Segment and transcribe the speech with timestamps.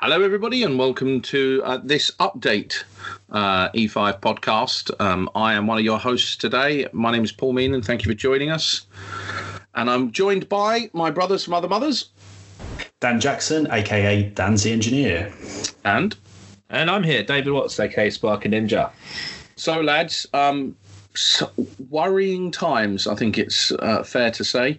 [0.00, 2.84] Hello, everybody, and welcome to uh, this update
[3.30, 4.90] uh, E5 podcast.
[5.00, 6.86] Um, I am one of your hosts today.
[6.92, 8.84] My name is Paul Mean, and thank you for joining us.
[9.74, 12.10] And I'm joined by my brothers from other mothers.
[13.00, 15.32] Dan Jackson, aka Dan's the Engineer.
[15.84, 16.14] And
[16.70, 18.90] And I'm here, David Watts, aka Sparky Ninja.
[19.56, 20.76] so, lads, um,
[21.14, 21.50] so
[21.88, 23.06] worrying times.
[23.06, 24.78] I think it's uh, fair to say.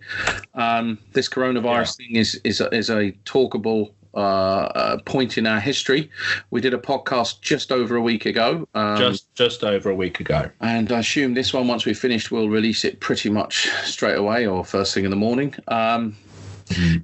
[0.54, 5.60] Um, this coronavirus thing is is a, is a talkable uh, uh, point in our
[5.60, 6.10] history.
[6.52, 8.68] We did a podcast just over a week ago.
[8.76, 10.50] Um, Just just over a week ago.
[10.62, 14.46] and I assume this one, once we've finished, we'll release it pretty much straight away
[14.48, 15.56] or first thing in the morning.
[15.68, 16.16] Um,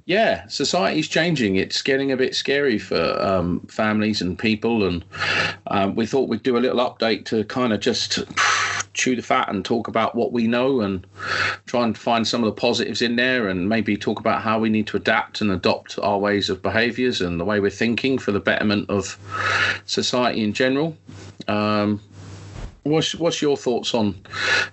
[0.04, 1.56] yeah, society's changing.
[1.56, 5.04] It's getting a bit scary for um, families and people, and
[5.68, 8.20] um, we thought we'd do a little update to kind of just
[8.94, 11.06] chew the fat and talk about what we know and
[11.66, 14.68] try and find some of the positives in there, and maybe talk about how we
[14.68, 18.32] need to adapt and adopt our ways of behaviours and the way we're thinking for
[18.32, 19.18] the betterment of
[19.86, 20.96] society in general.
[21.48, 22.00] Um,
[22.84, 24.14] what's what's your thoughts on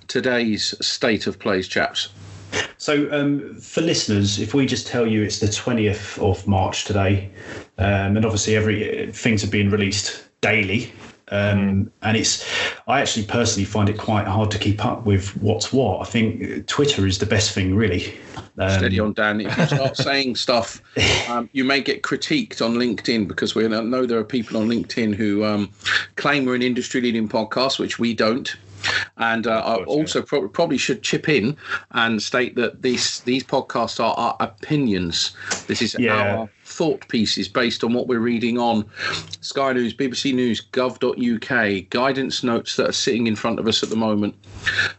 [0.07, 2.09] today's state of plays, chaps?
[2.77, 7.29] So, um, for listeners, if we just tell you it's the 20th of March today,
[7.77, 10.91] um, and obviously every things are being released daily,
[11.29, 12.45] um, and it's
[12.87, 16.01] I actually personally find it quite hard to keep up with what's what.
[16.01, 18.19] I think Twitter is the best thing, really.
[18.57, 19.41] Um, Steady on, Dan.
[19.41, 20.81] If you start saying stuff,
[21.29, 25.15] um, you may get critiqued on LinkedIn because we know there are people on LinkedIn
[25.15, 25.71] who um,
[26.17, 28.55] claim we're an industry leading podcast, which we don't.
[29.17, 31.57] And uh, I also pro- probably should chip in
[31.91, 35.35] and state that these these podcasts are our opinions.
[35.67, 36.13] This is Yeah.
[36.39, 38.83] our thought pieces based on what we're reading on
[39.41, 43.89] Sky News, BBC News, gov.uk, guidance notes that are sitting in front of us at
[43.89, 44.33] the moment.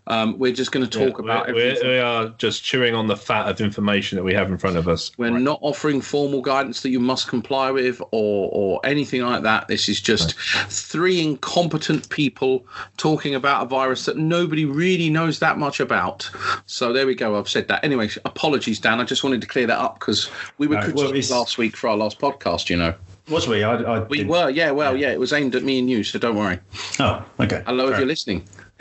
[0.06, 1.89] Um, we're just going to talk Yeah, about we're, we're, everything.
[1.89, 4.87] we are just chewing on the fat of information that we have in front of
[4.87, 5.10] us.
[5.19, 9.66] We're not offering formal guidance that you must comply with or, or anything like that.
[9.69, 10.34] This is just
[10.69, 12.65] three incompetent people
[12.99, 16.31] talking about a virus that nobody really knows that much about.
[16.66, 17.37] So there we go.
[17.38, 17.84] I've said that.
[17.84, 19.00] Anyway, apologies, Dan.
[19.00, 21.59] I just wanted to clear that up because we were No, well, critiqued it's- last
[21.59, 22.94] week for our last podcast, you know.
[23.28, 23.62] was we?
[23.62, 26.04] I, I We didn't- were, yeah, well, yeah, it was aimed at me and you,
[26.04, 26.58] so don't worry.
[27.00, 27.62] Oh, okay.
[27.66, 28.47] Hello, if you're listening.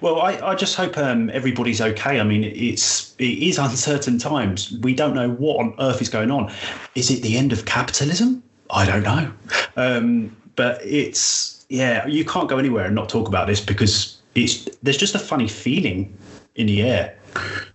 [0.00, 2.20] well, I, I just hope um, everybody's okay.
[2.20, 4.76] I mean, it's it is uncertain times.
[4.82, 6.52] We don't know what on earth is going on.
[6.94, 8.42] Is it the end of capitalism?
[8.70, 9.32] I don't know.
[9.76, 14.68] Um, but it's yeah, you can't go anywhere and not talk about this because it's
[14.82, 16.16] there's just a funny feeling
[16.56, 17.16] in the air,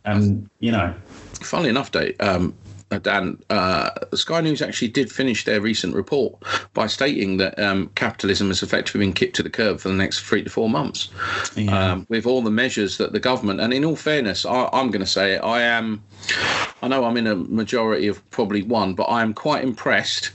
[0.06, 0.94] and you know,
[1.42, 2.54] Funnily enough, Dave, um,
[3.02, 6.36] Dan, uh, Sky News actually did finish their recent report
[6.74, 10.22] by stating that um, capitalism has effectively been kicked to the curb for the next
[10.22, 11.10] three to four months.
[11.56, 11.92] Yeah.
[11.92, 15.04] Um, with all the measures that the government, and in all fairness, I, I'm going
[15.04, 16.04] to say it, I am,
[16.82, 20.32] I know I'm in a majority of probably one, but I am quite impressed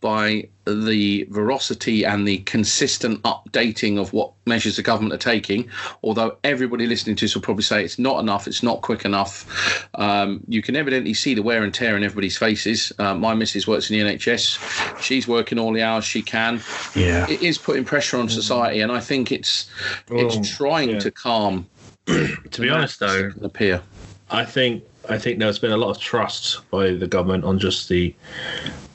[0.00, 5.68] by the veracity and the consistent updating of what measures the government are taking.
[6.02, 9.88] Although everybody listening to this will probably say it's not enough, it's not quick enough.
[9.94, 12.92] Um, you can evidently see the wear and tear in everybody's faces.
[12.98, 16.60] Uh, my missus works in the NHS; she's working all the hours she can.
[16.94, 17.28] yeah.
[17.30, 19.70] It is putting pressure on society, and I think it's
[20.10, 20.98] it's trying yeah.
[21.00, 21.66] to calm.
[22.06, 23.82] To be honest, though, the peer.
[24.30, 27.88] I think I think there's been a lot of trust by the government on just
[27.88, 28.14] the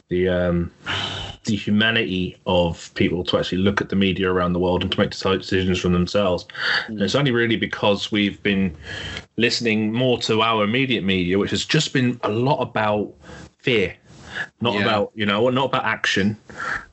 [0.10, 0.72] the um,
[1.46, 5.00] the humanity of people to actually look at the media around the world and to
[5.00, 6.46] make decisions from themselves.
[6.88, 8.76] And it's only really because we've been
[9.38, 13.14] listening more to our immediate media, which has just been a lot about
[13.60, 13.96] fear.
[14.62, 14.82] Not Yeah.
[14.82, 16.38] about you know, not about action.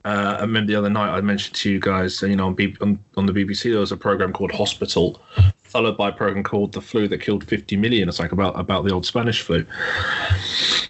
[0.05, 2.77] Uh, I remember the other night I mentioned to you guys, you know, on, B-
[2.81, 5.21] on, on the BBC there was a program called Hospital,
[5.67, 8.09] followed by a program called The Flu that killed 50 million.
[8.09, 9.65] It's like about about the old Spanish flu.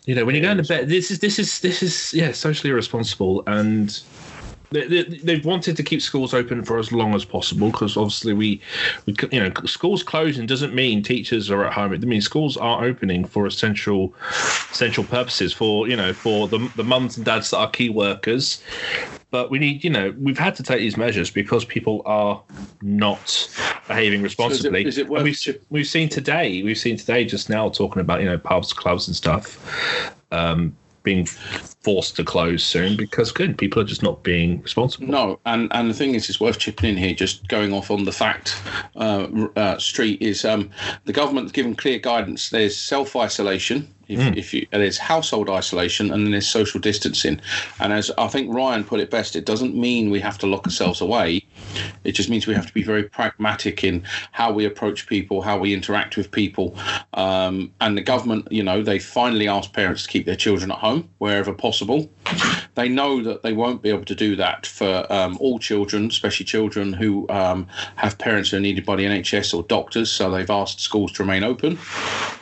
[0.05, 2.71] You know, when you're going to bed, this is this is this is yeah, socially
[2.71, 4.01] irresponsible, and
[4.71, 8.33] they, they, they've wanted to keep schools open for as long as possible because obviously
[8.33, 8.61] we,
[9.07, 11.93] we, you know, schools closing doesn't mean teachers are at home.
[11.93, 14.15] It means schools are opening for essential,
[14.71, 18.63] essential purposes for you know for the the mums and dads that are key workers.
[19.31, 22.43] But we need, you know, we've had to take these measures because people are
[22.81, 23.51] not
[23.89, 24.87] behaving responsibly.
[24.87, 28.21] is it worth we've, chip- we've seen today, we've seen today just now talking about
[28.21, 30.15] you know pubs, clubs, and stuff.
[30.31, 30.77] Um,
[31.07, 35.07] being forced to close soon because good people are just not being responsible.
[35.07, 37.15] No, and and the thing is, it's worth chipping in here.
[37.15, 38.61] Just going off on the fact
[38.97, 40.69] uh, uh, street is um,
[41.05, 42.51] the government's given clear guidance.
[42.51, 43.95] There's self isolation.
[44.09, 44.37] If, mm.
[44.37, 47.41] if you there's household isolation and then there's social distancing,
[47.81, 50.67] and as I think Ryan put it best, it doesn't mean we have to lock
[50.67, 51.45] ourselves away.
[52.05, 55.59] It just means we have to be very pragmatic in how we approach people, how
[55.59, 56.77] we interact with people,
[57.15, 58.49] um, and the government.
[58.51, 62.11] You know, they finally asked parents to keep their children at home wherever possible.
[62.75, 66.45] They know that they won't be able to do that for um, all children, especially
[66.45, 70.11] children who um, have parents who are needed by the NHS or doctors.
[70.11, 71.79] So they've asked schools to remain open.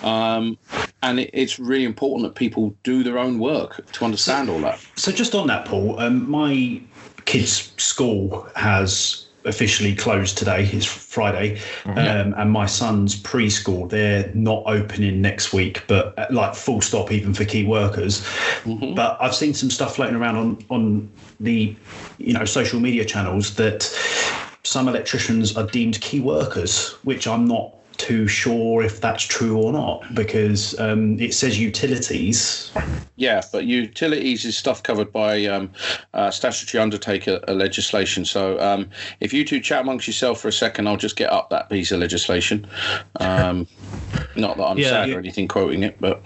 [0.03, 0.59] Um,
[1.03, 4.85] and it, it's really important that people do their own work to understand all that.
[4.97, 6.81] So, just on that, Paul, um, my
[7.25, 10.69] kids' school has officially closed today.
[10.73, 11.99] It's Friday, mm-hmm.
[11.99, 17.13] um, and my son's preschool they're not opening next week, but uh, like full stop
[17.13, 18.23] even for key workers.
[18.65, 18.95] Mm-hmm.
[18.95, 21.11] But I've seen some stuff floating around on on
[21.41, 21.77] the
[22.19, 23.83] you know social media channels that
[24.65, 29.73] some electricians are deemed key workers, which I'm not too sure if that's true or
[29.73, 32.73] not because um, it says utilities.
[33.17, 35.71] Yeah, but utilities is stuff covered by um,
[36.13, 38.25] uh, statutory undertaker uh, legislation.
[38.25, 41.51] So um, if you two chat amongst yourself for a second, I'll just get up
[41.51, 42.67] that piece of legislation.
[43.21, 43.67] Um,
[44.37, 45.17] not that I'm yeah, sad yeah.
[45.17, 46.23] or anything quoting it, but.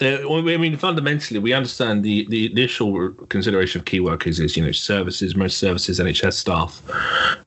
[0.00, 4.72] I mean, fundamentally, we understand the, the initial consideration of key workers is, you know,
[4.72, 6.82] services, most services, NHS staff.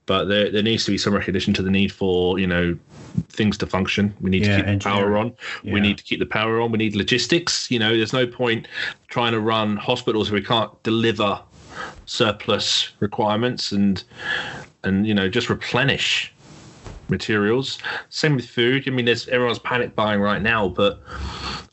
[0.06, 2.78] But there, there needs to be some recognition to the need for, you know,
[3.30, 4.16] things to function.
[4.22, 5.34] We need yeah, to keep the power on.
[5.64, 5.74] Yeah.
[5.74, 6.72] We need to keep the power on.
[6.72, 7.70] We need logistics.
[7.70, 8.68] You know, there's no point
[9.10, 11.42] trying to run hospitals if we can't deliver
[12.06, 14.04] surplus requirements and
[14.84, 16.34] and you know just replenish
[17.10, 17.80] materials.
[18.10, 18.84] Same with food.
[18.88, 21.02] I mean, there's everyone's panic buying right now, but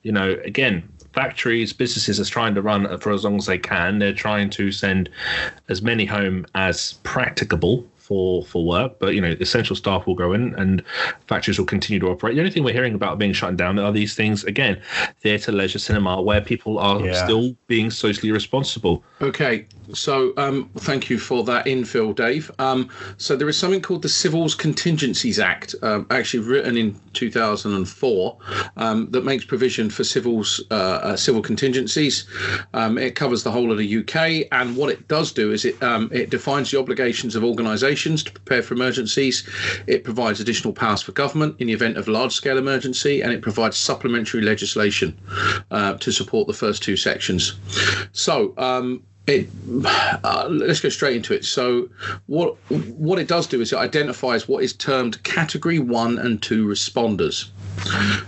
[0.03, 3.99] you know, again, factories, businesses are trying to run for as long as they can.
[3.99, 5.09] They're trying to send
[5.69, 10.35] as many home as practicable for for work, but you know, essential staff will go
[10.35, 10.83] in and
[11.27, 12.35] factories will continue to operate.
[12.35, 14.79] The only thing we're hearing about being shut down are these things again,
[15.23, 17.25] theatre, leisure, cinema, where people are yeah.
[17.25, 19.03] still being socially responsible.
[19.23, 22.51] Okay, so um, thank you for that infill, Dave.
[22.59, 28.39] Um, so there is something called the Civils Contingencies Act, um, actually written in 2004,
[28.77, 32.27] um, that makes provision for civils uh, uh, civil contingencies.
[32.75, 35.83] Um, it covers the whole of the UK, and what it does do is it
[35.83, 39.49] um, it defines the obligations of organisations to prepare for emergencies.
[39.87, 43.77] It provides additional powers for government in the event of large-scale emergency, and it provides
[43.77, 45.19] supplementary legislation
[45.71, 47.55] uh, to support the first two sections.
[48.13, 48.55] So
[49.27, 49.49] it
[49.85, 51.89] uh, let's go straight into it so
[52.27, 56.67] what what it does do is it identifies what is termed category 1 and 2
[56.67, 57.51] responders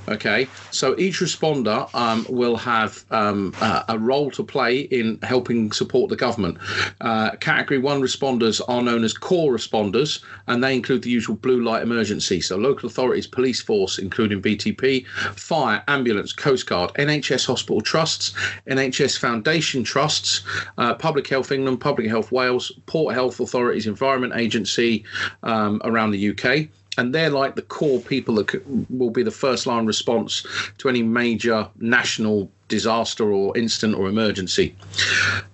[0.08, 5.73] Okay, so each responder um, will have um, uh, a role to play in helping
[5.73, 6.58] support the government.
[7.00, 11.62] Uh, category one responders are known as core responders, and they include the usual blue
[11.62, 12.41] light emergency.
[12.41, 18.35] So local authorities, police force, including BTP, fire, ambulance, Coast Guard, NHS hospital trusts,
[18.69, 20.43] NHS foundation trusts,
[20.79, 25.05] uh, Public Health England, Public Health Wales, Port Health Authorities, Environment Agency
[25.43, 26.69] um, around the UK
[26.99, 30.46] and they're like the core people that will be the first line response
[30.79, 34.75] to any major national disaster or incident or emergency.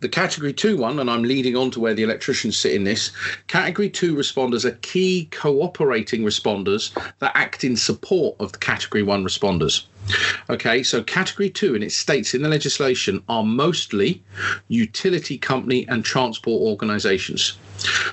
[0.01, 3.11] The category two one, and I'm leading on to where the electricians sit in this,
[3.49, 9.25] category two responders are key cooperating responders that act in support of the category one
[9.25, 9.85] responders.
[10.49, 14.23] Okay, so category two, and it states in the legislation, are mostly
[14.69, 17.59] utility company and transport organisations.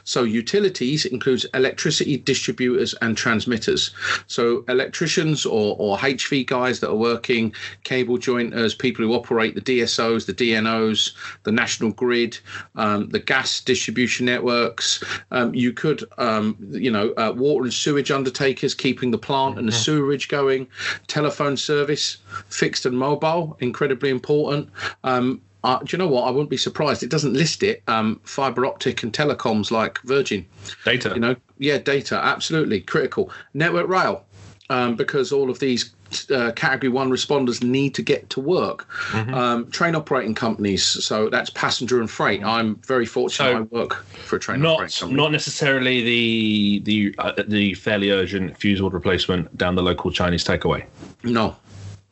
[0.03, 3.91] So utilities includes electricity distributors and transmitters.
[4.27, 9.61] So electricians or, or HV guys that are working, cable jointers, people who operate the
[9.61, 12.37] DSOs, the DNOs, the national grid,
[12.75, 15.03] um, the gas distribution networks.
[15.31, 19.67] Um, you could, um, you know, uh, water and sewage undertakers keeping the plant and
[19.67, 19.81] the mm-hmm.
[19.81, 20.67] sewerage going,
[21.07, 22.17] telephone service,
[22.49, 24.69] fixed and mobile, incredibly important.
[25.03, 26.23] Um, uh, do you know what?
[26.23, 27.03] I wouldn't be surprised.
[27.03, 27.83] It doesn't list it.
[27.87, 30.45] Um, fiber optic and telecoms like Virgin.
[30.85, 31.11] Data.
[31.13, 32.15] You know, yeah, data.
[32.23, 33.31] Absolutely critical.
[33.53, 34.23] Network rail,
[34.69, 35.91] um, because all of these
[36.33, 38.87] uh, category one responders need to get to work.
[39.11, 39.33] Mm-hmm.
[39.33, 42.45] Um, train operating companies, so that's passenger and freight.
[42.45, 43.51] I'm very fortunate.
[43.51, 45.21] So I work for a train not, operating company.
[45.21, 50.45] Not necessarily the the uh, the fairly urgent fuse board replacement down the local Chinese
[50.45, 50.85] takeaway.
[51.23, 51.57] No,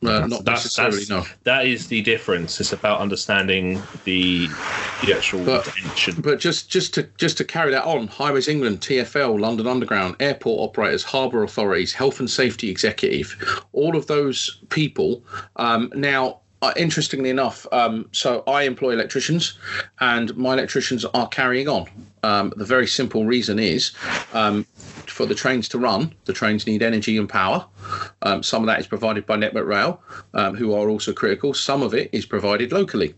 [0.04, 1.24] uh, not that's, necessarily, that's, no.
[1.44, 2.60] That is the difference.
[2.60, 4.48] It's about understanding the
[5.04, 5.72] the actual but,
[6.18, 10.70] But just just to just to carry that on, Highways England, TFL, London Underground, airport
[10.70, 15.22] operators, harbour authorities, health and safety executive, all of those people
[15.56, 19.58] um, now uh, interestingly enough, um, so I employ electricians,
[20.00, 21.86] and my electricians are carrying on.
[22.22, 23.92] Um, the very simple reason is
[24.32, 24.66] um,
[25.16, 27.66] for the trains to run, the trains need energy and power.
[28.20, 30.02] Um, some of that is provided by Network Rail,
[30.34, 31.54] um, who are also critical.
[31.54, 33.14] Some of it is provided locally.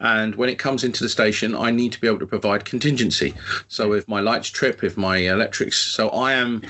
[0.00, 3.34] And when it comes into the station, I need to be able to provide contingency.
[3.68, 6.62] So if my lights trip, if my electrics, so I am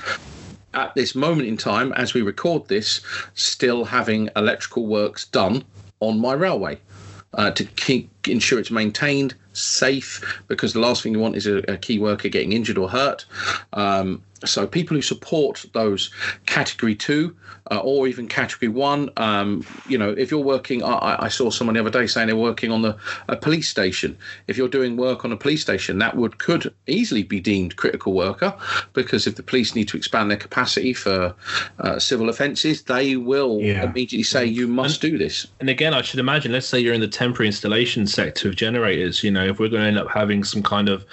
[0.75, 3.01] at this moment in time, as we record this,
[3.33, 5.63] still having electrical works done
[5.99, 6.77] on my railway
[7.33, 11.57] uh, to keep ensure it's maintained safe because the last thing you want is a,
[11.67, 13.25] a key worker getting injured or hurt.
[13.73, 16.11] Um, so people who support those
[16.45, 17.35] category two
[17.71, 21.75] uh, or even category one, um, you know, if you're working, I, I, saw someone
[21.75, 22.97] the other day saying they're working on the
[23.27, 24.17] a police station.
[24.47, 28.13] If you're doing work on a police station, that would could easily be deemed critical
[28.13, 28.55] worker
[28.93, 31.35] because if the police need to expand their capacity for
[31.79, 33.83] uh, civil offences, they will yeah.
[33.83, 35.45] immediately say you must and, do this.
[35.59, 39.23] And again, I should imagine, let's say you're in the temporary installation sector of generators.
[39.23, 41.05] You know, if we're going to end up having some kind of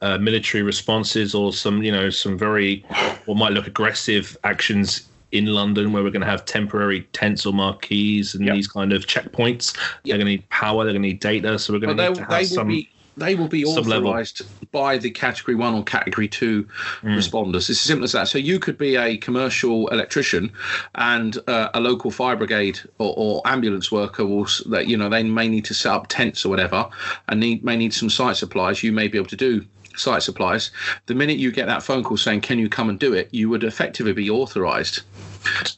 [0.00, 2.84] uh, military responses or some, you know, some very
[3.26, 7.52] what might look aggressive actions in London where we're going to have temporary tents or
[7.52, 8.54] marquees and yep.
[8.54, 9.76] these kind of checkpoints.
[9.76, 9.84] Yep.
[10.04, 11.58] They're going to need power, they're going to need data.
[11.58, 12.68] So we're going to need to have some.
[12.68, 16.64] Be, they will be authorized by the category one or category two
[17.02, 17.16] mm.
[17.16, 17.56] responders.
[17.56, 18.28] It's as simple as that.
[18.28, 20.52] So you could be a commercial electrician,
[20.94, 25.22] and uh, a local fire brigade or, or, ambulance worker will that you know they
[25.24, 26.88] may need to set up tents or whatever,
[27.28, 28.82] and need may need some site supplies.
[28.82, 29.66] You may be able to do
[29.98, 30.70] site supplies,
[31.06, 33.48] the minute you get that phone call saying, "Can you come and do it?" you
[33.48, 35.02] would effectively be authorised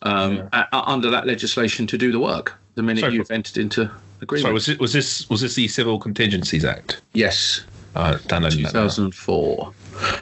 [0.02, 0.66] um, yeah.
[0.72, 2.58] under that legislation to do the work.
[2.74, 4.48] The minute Sorry, you've entered into agreement.
[4.48, 7.00] So was it was this was this the Civil Contingencies Act?
[7.12, 7.62] Yes.
[7.96, 9.72] Uh, 2004.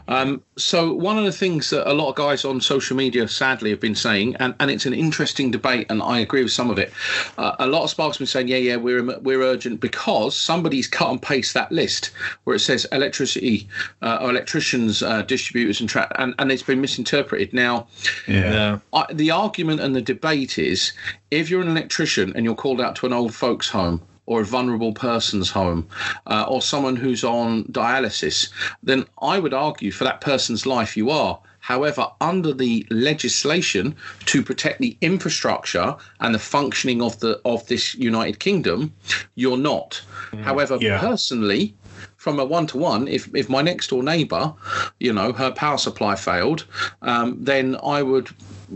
[0.09, 3.71] Um, so one of the things that a lot of guys on social media sadly
[3.71, 6.79] have been saying, and, and it's an interesting debate, and I agree with some of
[6.79, 6.93] it.
[7.37, 10.89] Uh, a lot of sparks have been saying, yeah, yeah, we're we're urgent because somebody's
[10.89, 12.11] cut and paste that list
[12.45, 13.69] where it says electricity,
[14.03, 17.53] uh, or electricians, uh, distributors, and, tra- and and it's been misinterpreted.
[17.53, 17.87] Now,
[18.27, 20.93] yeah, I, the argument and the debate is
[21.31, 24.45] if you're an electrician and you're called out to an old folks' home or a
[24.45, 25.89] vulnerable person's home
[26.27, 28.51] uh, or someone who's on dialysis,
[28.83, 31.41] then I would argue for that person's life you are.
[31.61, 37.95] However, under the legislation to protect the infrastructure and the functioning of the of this
[37.95, 38.93] United Kingdom,
[39.35, 40.01] you're not.
[40.31, 41.01] Mm, However, yeah.
[41.01, 41.75] personally,
[42.17, 44.53] from a one to one, if if my next door neighbour,
[45.01, 46.65] you know, her power supply failed,
[47.01, 48.29] um, then I would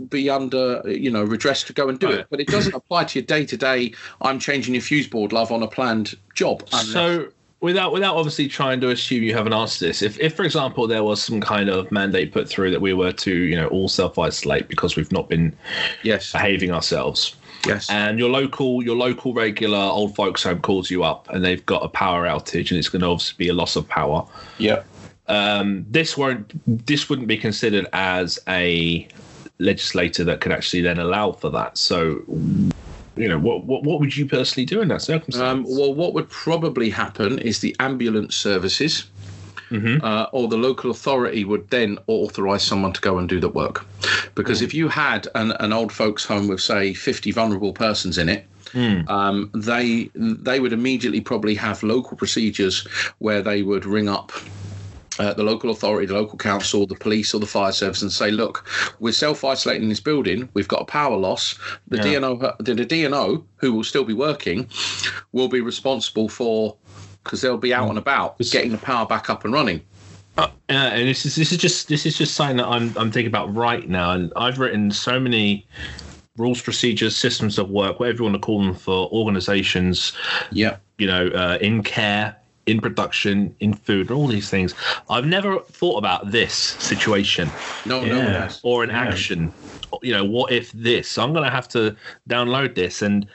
[0.09, 2.19] be under you know redress to go and do right.
[2.19, 5.31] it but it doesn't apply to your day to day i'm changing your fuse board
[5.31, 7.27] love on a planned job so
[7.61, 11.03] without without obviously trying to assume you haven't asked this if if for example there
[11.03, 14.17] was some kind of mandate put through that we were to you know all self
[14.19, 15.55] isolate because we've not been
[16.03, 17.35] yes behaving ourselves
[17.65, 17.89] Yes.
[17.89, 21.83] And your local your local regular old folks home calls you up and they've got
[21.83, 24.25] a power outage and it's going to obviously be a loss of power.
[24.57, 24.83] Yeah.
[25.27, 26.51] Um, this won't
[26.85, 29.07] this wouldn't be considered as a
[29.63, 31.77] legislator that could actually then allow for that.
[31.77, 32.23] So,
[33.15, 35.41] you know, what what, what would you personally do in that circumstance?
[35.41, 39.05] Um, well, what would probably happen is the ambulance services.
[39.69, 40.05] Mm-hmm.
[40.05, 43.83] Uh, or the local authority would then authorize someone to go and do the work.
[44.35, 44.65] Because mm.
[44.65, 48.45] if you had an, an old folks' home with, say, 50 vulnerable persons in it,
[48.73, 49.07] Mm.
[49.09, 52.87] Um, they they would immediately probably have local procedures
[53.19, 54.31] where they would ring up
[55.19, 58.31] uh, the local authority, the local council, the police, or the fire service, and say,
[58.31, 58.67] "Look,
[58.99, 60.49] we're self-isolating this building.
[60.53, 61.57] We've got a power loss.
[61.87, 62.19] The yeah.
[62.19, 64.67] DNO, the, the DNO, who will still be working,
[65.31, 66.75] will be responsible for
[67.23, 69.81] because they'll be out and about getting the power back up and running."
[70.35, 73.27] Uh, and this is this is just this is just something that I'm I'm thinking
[73.27, 75.67] about right now, and I've written so many
[76.37, 80.13] rules, procedures, systems of work, whatever you want to call them, for organisations.
[80.51, 84.73] Yeah, you know, uh, in care, in production, in food, all these things.
[85.09, 87.49] I've never thought about this situation.
[87.85, 88.13] No, yeah.
[88.13, 88.59] no one has.
[88.63, 89.01] Or an yeah.
[89.01, 89.53] action.
[90.01, 91.07] You know, what if this?
[91.09, 91.95] So I'm going to have to
[92.29, 93.01] download this.
[93.01, 93.27] And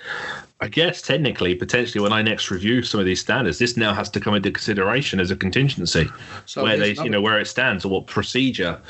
[0.60, 4.10] I guess technically, potentially, when I next review some of these standards, this now has
[4.10, 6.08] to come into consideration as a contingency,
[6.46, 8.80] so where they, another, you know, where it stands or what procedure.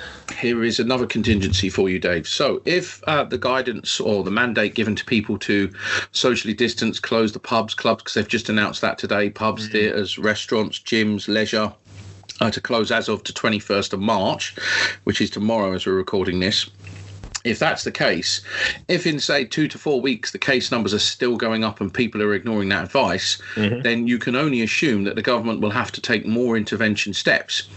[0.40, 2.26] Here is another contingency for you, Dave.
[2.26, 5.70] So, if uh, the guidance or the mandate given to people to
[6.12, 9.72] socially distance, close the pubs, clubs, because they've just announced that today, pubs, mm-hmm.
[9.72, 11.72] theatres, restaurants, gyms, leisure.
[12.40, 14.54] Uh, to close as of the 21st of March,
[15.02, 16.70] which is tomorrow as we're recording this
[17.44, 18.40] if that's the case,
[18.88, 21.92] if in say two to four weeks the case numbers are still going up and
[21.92, 23.82] people are ignoring that advice, mm-hmm.
[23.82, 27.68] then you can only assume that the government will have to take more intervention steps.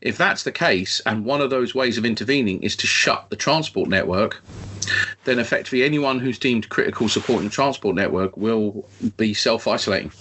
[0.00, 3.36] If that's the case, and one of those ways of intervening is to shut the
[3.36, 4.42] transport network,
[5.24, 10.12] then effectively anyone who's deemed critical support in the transport network will be self isolating.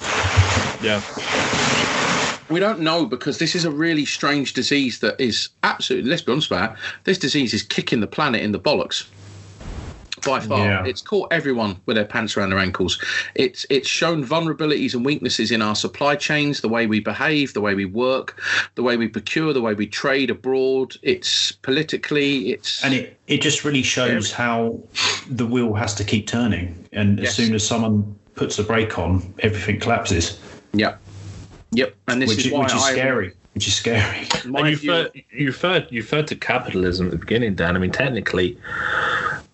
[0.81, 1.01] Yeah.
[2.51, 6.33] We don't know because this is a really strange disease that is absolutely, let's be
[6.33, 9.07] honest about it, this disease is kicking the planet in the bollocks
[10.25, 10.65] by far.
[10.65, 10.85] Yeah.
[10.85, 13.01] It's caught everyone with their pants around their ankles.
[13.35, 17.61] It's it's shown vulnerabilities and weaknesses in our supply chains, the way we behave, the
[17.61, 18.39] way we work,
[18.75, 20.95] the way we procure, the way we trade abroad.
[21.01, 24.79] It's politically, it's and it, it just really shows how
[25.27, 27.35] the wheel has to keep turning and as Yes.
[27.35, 30.39] soon as someone puts the brake on everything collapses
[30.73, 30.95] yeah,
[31.71, 31.95] yep.
[32.07, 34.77] And this which is is, why which is I, scary which is scary and you
[34.77, 37.75] view- referred, you referred you referred to capitalism at the beginning, Dan.
[37.75, 38.57] I mean, technically,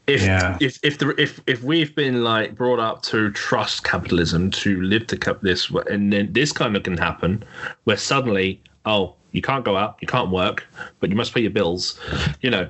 [0.05, 0.57] if Yeah.
[0.61, 5.07] if if the if if we've been like brought up to trust capitalism, to live
[5.07, 7.43] to cap this, and then this kind of can happen,
[7.85, 10.65] where suddenly, oh, you can't go out, you can't work,
[10.99, 11.99] but you must pay your bills.
[12.41, 12.69] You know,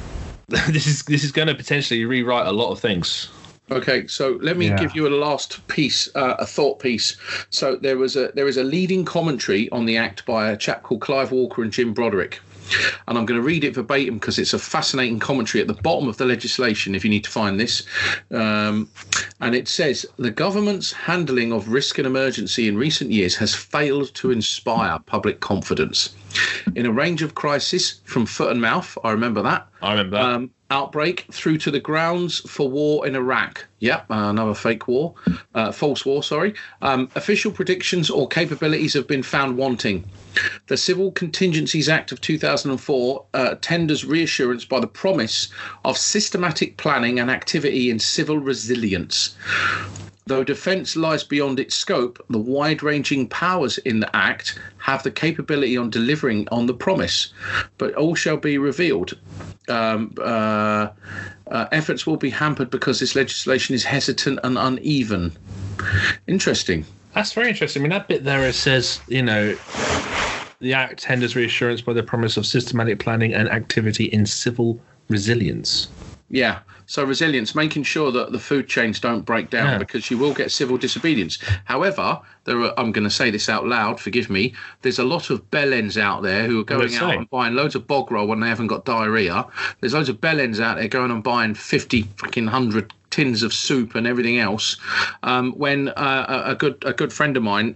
[0.48, 3.28] this is this is going to potentially rewrite a lot of things.
[3.70, 4.78] Okay, so let me Yeah.
[4.78, 7.16] give you a last piece, uh, a thought piece.
[7.50, 10.84] So there was a there is a leading commentary on the act by a chap
[10.84, 12.38] called Clive Walker and Jim Broderick.
[13.06, 16.08] And I'm going to read it verbatim because it's a fascinating commentary at the bottom
[16.08, 17.84] of the legislation, if you need to find this.
[18.32, 18.88] Um,
[19.40, 24.12] and it says the government's handling of risk and emergency in recent years has failed
[24.14, 26.10] to inspire public confidence.
[26.74, 30.24] In a range of crises from foot and mouth, I remember that, I remember that.
[30.24, 33.66] um, outbreak through to the grounds for war in Iraq.
[33.78, 35.14] Yep, uh, another fake war,
[35.54, 36.54] uh, false war, sorry.
[36.82, 40.04] Um, official predictions or capabilities have been found wanting.
[40.66, 45.48] The Civil Contingencies Act of 2004 uh, tenders reassurance by the promise
[45.84, 49.36] of systematic planning and activity in civil resilience.
[50.28, 55.10] Though defence lies beyond its scope, the wide ranging powers in the Act have the
[55.10, 57.32] capability on delivering on the promise,
[57.78, 59.16] but all shall be revealed.
[59.68, 60.88] Um, uh,
[61.48, 65.30] uh, efforts will be hampered because this legislation is hesitant and uneven.
[66.26, 66.84] Interesting.
[67.14, 67.82] That's very interesting.
[67.82, 69.56] I mean, that bit there it says, you know,
[70.58, 75.86] the act tenders reassurance by the promise of systematic planning and activity in civil resilience.
[76.30, 76.58] Yeah.
[76.86, 79.78] So resilience, making sure that the food chains don't break down Yeah.
[79.78, 81.38] because you will get civil disobedience.
[81.64, 83.98] However, there are, I'm going to say this out loud.
[84.00, 84.54] Forgive me.
[84.82, 87.86] There's a lot of bellends out there who are going out and buying loads of
[87.86, 89.44] bog roll when they haven't got diarrhea.
[89.80, 93.94] There's loads of bellends out there going and buying 50 fucking hundred tins of soup
[93.94, 94.76] and everything else.
[95.22, 97.74] Um, when uh, a, a good a good friend of mine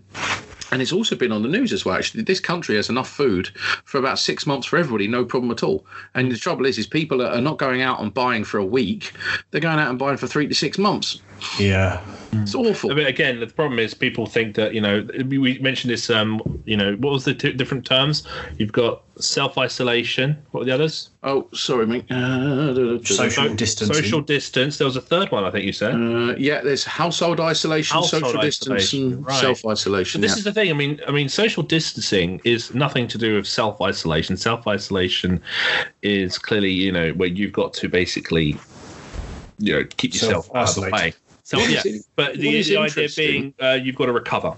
[0.71, 1.97] and it's also been on the news as well.
[1.97, 3.49] Actually, this country has enough food
[3.85, 5.85] for about six months for everybody, no problem at all.
[6.15, 9.13] And the trouble is, is people are not going out and buying for a week;
[9.51, 11.23] they're going out and buying for three to six months.
[11.59, 12.01] Yeah
[12.33, 12.93] It's awful.
[12.93, 16.09] I mean, again, the problem is people think that, you know, we- we mentioned this,
[16.11, 18.23] um, you know, what was the two different terms?
[18.57, 20.37] You've got self isolation.
[20.53, 21.11] What were the others?
[21.25, 22.09] Oh, sorry, mate.
[22.09, 24.79] Uh, social So- distancing Social distance.
[24.79, 25.95] There was a third one, I think you said.
[25.95, 29.41] Uh, yeah, there's household isolation, Household social distance, isolation, and right.
[29.41, 30.21] self isolation.
[30.21, 30.71] But this is the thing.
[30.71, 34.37] I mean, I mean, social distancing is nothing to do with self isolation.
[34.37, 35.41] Self isolation
[36.03, 38.57] is clearly, you know, where you've got to basically,
[39.59, 41.13] you know, keep yourself out of the way.
[41.51, 41.83] So yeah,
[42.15, 44.55] but the, the idea being uh, you've got to recover.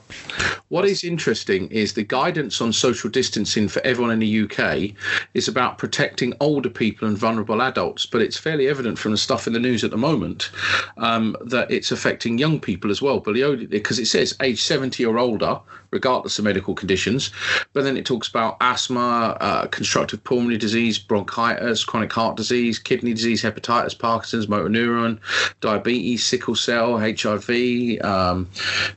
[0.68, 4.94] What is interesting is the guidance on social distancing for everyone in the UK
[5.32, 9.46] is about protecting older people and vulnerable adults, but it's fairly evident from the stuff
[9.46, 10.50] in the news at the moment
[10.98, 13.20] um, that it's affecting young people as well.
[13.20, 13.34] But
[13.70, 15.60] because it says age 70 or older,
[15.92, 17.30] regardless of medical conditions,
[17.74, 23.12] but then it talks about asthma, uh, constructive pulmonary disease, bronchitis, chronic heart disease, kidney
[23.12, 25.18] disease, hepatitis, Parkinson's, motor neuron,
[25.60, 28.04] diabetes, sickle cell, HIV.
[28.04, 28.48] Um,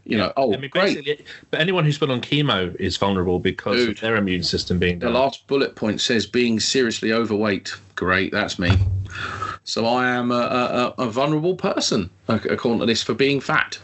[0.05, 1.25] you know, oh, I mean, great.
[1.51, 3.89] but anyone who's been on chemo is vulnerable because Dude.
[3.89, 5.13] of their immune system being down.
[5.13, 7.73] The last bullet point says being seriously overweight.
[7.95, 8.71] Great, that's me.
[9.63, 13.79] So I am a, a, a- vulnerable person, according to this, for being fat.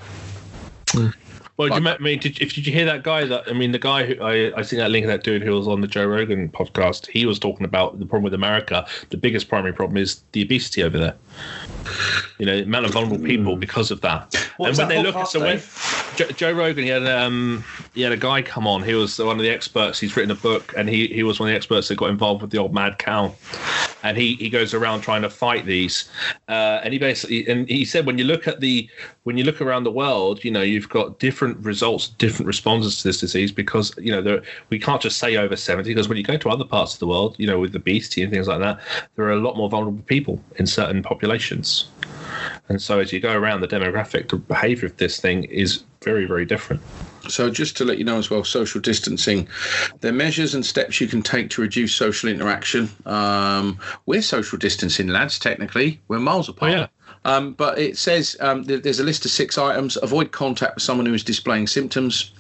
[1.58, 3.26] Well, do you, I mean, did, if did you hear that guy?
[3.26, 5.52] That I mean, the guy who I I seen that link of that dude who
[5.52, 7.08] was on the Joe Rogan podcast.
[7.08, 8.86] He was talking about the problem with America.
[9.10, 11.16] The biggest primary problem is the obesity over there.
[12.38, 14.34] You know, amount of vulnerable people because of that.
[14.58, 15.62] What and when that they look at so when
[16.16, 18.84] Joe, Joe Rogan, he had um he had a guy come on.
[18.84, 20.00] He was one of the experts.
[20.00, 22.42] He's written a book, and he he was one of the experts that got involved
[22.42, 23.34] with the old mad cow.
[24.04, 26.10] And he, he goes around trying to fight these,
[26.48, 28.90] uh, and he basically and he said when you look at the
[29.24, 33.08] when you look around the world, you know you've got different results, different responses to
[33.08, 36.24] this disease because you know there, we can't just say over seventy because when you
[36.24, 38.80] go to other parts of the world, you know with obesity and things like that,
[39.16, 41.81] there are a lot more vulnerable people in certain populations.
[42.70, 46.26] And so as you go around the demographic, the behavior of this thing is very,
[46.26, 46.82] very different.
[47.30, 49.48] So, just to let you know as well, social distancing,
[50.00, 52.90] there are measures and steps you can take to reduce social interaction.
[53.06, 56.00] Um, we're social distancing, lads, technically.
[56.08, 56.72] We're miles apart.
[56.72, 56.88] Oh, yeah.
[57.24, 59.98] Um, but it says um, th- there's a list of six items.
[60.02, 62.32] Avoid contact with someone who is displaying symptoms.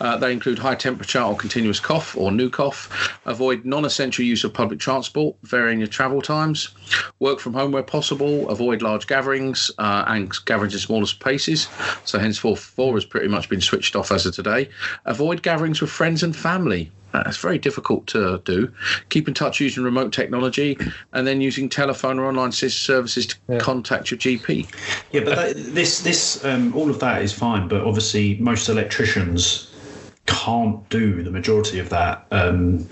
[0.00, 3.18] Uh, they include high temperature or continuous cough or new cough.
[3.26, 6.70] Avoid non essential use of public transport, varying your travel times.
[7.20, 8.48] Work from home where possible.
[8.48, 11.68] Avoid large gatherings uh, and gatherings in smaller spaces.
[12.04, 14.68] So, henceforth, four has pretty much been switched off as of today.
[15.04, 16.90] Avoid gatherings with friends and family.
[17.22, 18.72] That's very difficult to do.
[19.08, 20.76] Keep in touch using remote technology
[21.12, 24.66] and then using telephone or online sys- services to contact your GP.
[25.12, 29.70] Yeah, but that, this this um, all of that is fine, but obviously most electricians
[30.26, 32.88] can't do the majority of that um,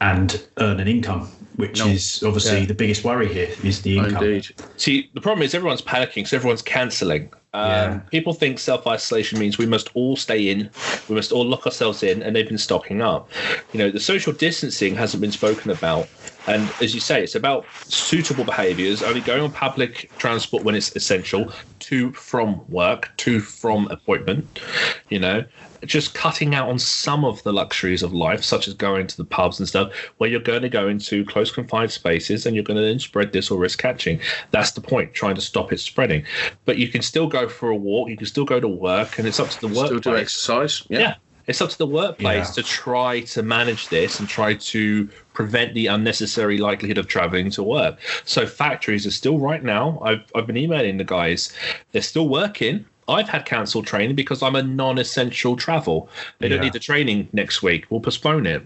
[0.00, 1.88] and earn an income, which No.
[1.88, 2.66] is obviously Yeah.
[2.66, 4.24] the biggest worry here is the income.
[4.24, 4.48] Indeed.
[4.78, 7.30] See, the problem is everyone's panicking, so everyone's cancelling.
[7.52, 8.00] Um, Yeah.
[8.10, 10.70] People think self isolation means we must all stay in,
[11.08, 13.28] we must all lock ourselves in, and they've been stocking up.
[13.72, 16.08] You know, the social distancing hasn't been spoken about.
[16.46, 20.94] And as you say, it's about suitable behaviours, only going on public transport when it's
[20.96, 24.60] essential, to from work, to from appointment,
[25.08, 25.44] you know,
[25.84, 29.24] just cutting out on some of the luxuries of life, such as going to the
[29.24, 32.76] pubs and stuff, where you're going to go into close confined spaces and you're going
[32.76, 34.20] to then spread this or risk catching.
[34.50, 36.24] That's the point, trying to stop it spreading.
[36.64, 39.26] But you can still go for a walk, you can still go to work, and
[39.26, 39.86] it's up to the work.
[39.86, 40.84] Still do exercise.
[40.88, 40.98] Yeah.
[40.98, 41.14] Yeah.
[41.50, 42.62] It's up to the workplace Yeah.
[42.62, 47.62] to try to manage this and try to prevent the unnecessary likelihood of traveling to
[47.64, 47.98] work.
[48.24, 49.98] So factories are still right now.
[50.00, 51.52] I've I've been emailing the guys.
[51.90, 52.84] They're still working.
[53.10, 56.08] I've had cancelled training because I'm a non-essential travel.
[56.38, 56.64] They don't Yeah.
[56.64, 57.86] need the training next week.
[57.90, 58.62] We'll postpone it,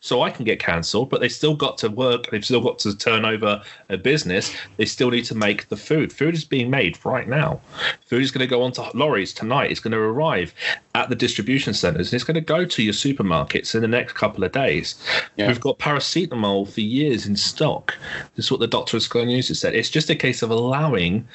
[0.00, 1.10] so I can get cancelled.
[1.10, 2.30] But they still got to work.
[2.30, 4.52] They've still got to turn over a business.
[4.76, 6.12] They still need to make the food.
[6.12, 7.60] Food is being made right now.
[8.06, 9.70] Food is going to go onto lorries tonight.
[9.70, 10.52] It's going to arrive
[10.94, 14.14] at the distribution centres and it's going to go to your supermarkets in the next
[14.14, 14.94] couple of days.
[15.36, 15.48] Yeah.
[15.48, 17.96] We've got paracetamol for years in stock.
[18.34, 19.74] This is what the doctor at Sky News has said.
[19.74, 21.26] It's just a case of allowing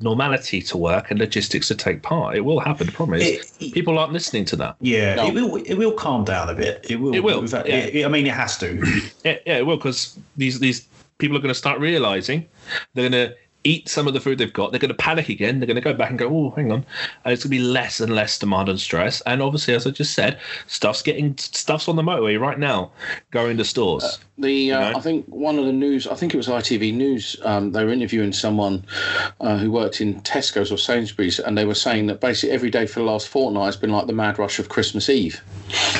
[0.00, 2.36] normality to work and logistics to take part.
[2.36, 2.86] It will happen.
[2.86, 4.76] The problem is It- people aren't listening to that.
[4.80, 5.26] Yeah, No.
[5.28, 5.56] it will.
[5.72, 6.86] It will calm down a bit.
[6.88, 7.14] It will.
[7.14, 7.76] It will, fact, yeah.
[7.96, 8.68] it- I mean, it has to.
[9.24, 10.78] Yeah, yeah, it will because these these
[11.18, 12.38] people are going to start realizing
[12.94, 13.34] they're going to
[13.68, 14.72] eat some of the food they've got.
[14.72, 15.58] They're going to panic again.
[15.60, 16.84] They're going to go back and go, oh, hang on,
[17.24, 19.20] and it's going to be less and less demand and stress.
[19.22, 22.90] And obviously, as I just said, stuff's getting stuff's on the motorway right now,
[23.30, 24.18] going to stores.
[24.38, 24.98] The uh, know?
[24.98, 27.36] I think one of the news, I think it was ITV News.
[27.42, 28.84] Um, they were interviewing someone
[29.40, 32.86] uh, who worked in Tesco's or Sainsbury's, and they were saying that basically every day
[32.86, 35.42] for the last fortnight has been like the mad rush of Christmas Eve.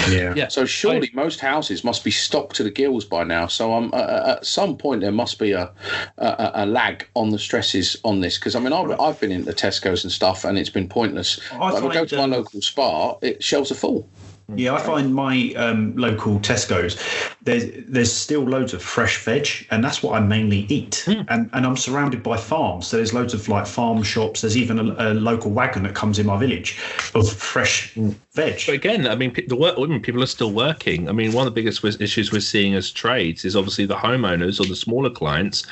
[0.08, 0.32] Yeah.
[0.34, 3.48] yeah, So surely most houses must be stocked to the gills by now.
[3.48, 5.70] So um, uh, at some point there must be a
[6.18, 9.52] a, a lag on the stresses on this because I mean I've, I've been into
[9.52, 11.40] Tesco's and stuff and it's been pointless.
[11.52, 14.08] I Like, I go to my local Spar, it shelves are full.
[14.54, 16.96] Yeah, I find my um, local Tesco's
[17.42, 21.04] there's there's still loads of fresh veg, and that's what I mainly eat.
[21.28, 24.40] And and I'm surrounded by farms, so there's loads of like farm shops.
[24.42, 26.78] There's even a, a local wagon that comes in my village
[27.14, 27.96] of fresh
[28.38, 28.62] veg.
[28.66, 31.08] But again, I mean, the work women people are still working.
[31.08, 34.60] I mean, one of the biggest issues we're seeing as trades is obviously the homeowners
[34.60, 35.64] or the smaller clients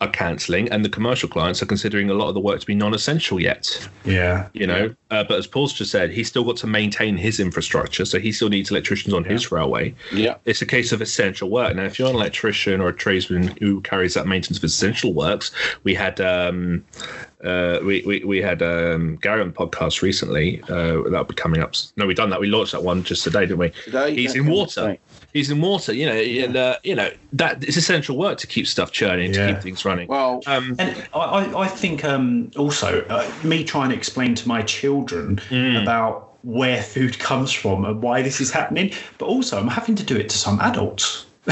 [0.00, 2.74] are cancelling, and the commercial clients are considering a lot of the work to be
[2.74, 3.88] non-essential yet.
[4.04, 7.40] Yeah, You know, uh, but as Paul's just said, he's still got to maintain his
[7.40, 9.94] infrastructure, so he still needs electricians on his railway.
[10.12, 10.36] Yeah.
[10.44, 11.74] It's a case of essential work.
[11.76, 15.50] Now, if you're an electrician or a tradesman who carries that maintenance of essential works,
[15.84, 16.84] we had um,
[17.44, 20.62] uh, we, we we had um, Gary on the podcast recently.
[20.64, 21.74] Uh, that'll be coming up.
[21.96, 22.40] No, we've done that.
[22.40, 23.70] We launched that one just today, didn't we?
[23.84, 24.80] Today, He's in water.
[24.82, 25.00] today.
[25.32, 25.92] He's in water.
[25.92, 29.54] You know, and uh, you know that it's essential work to keep stuff churning, to
[29.54, 30.08] keep things running.
[30.08, 34.46] Well, um, and I, I, I think um, also uh, me trying to explain to
[34.48, 39.68] my children about where food comes from and why this is happening, but also I'm
[39.68, 41.26] having to do it to some adults.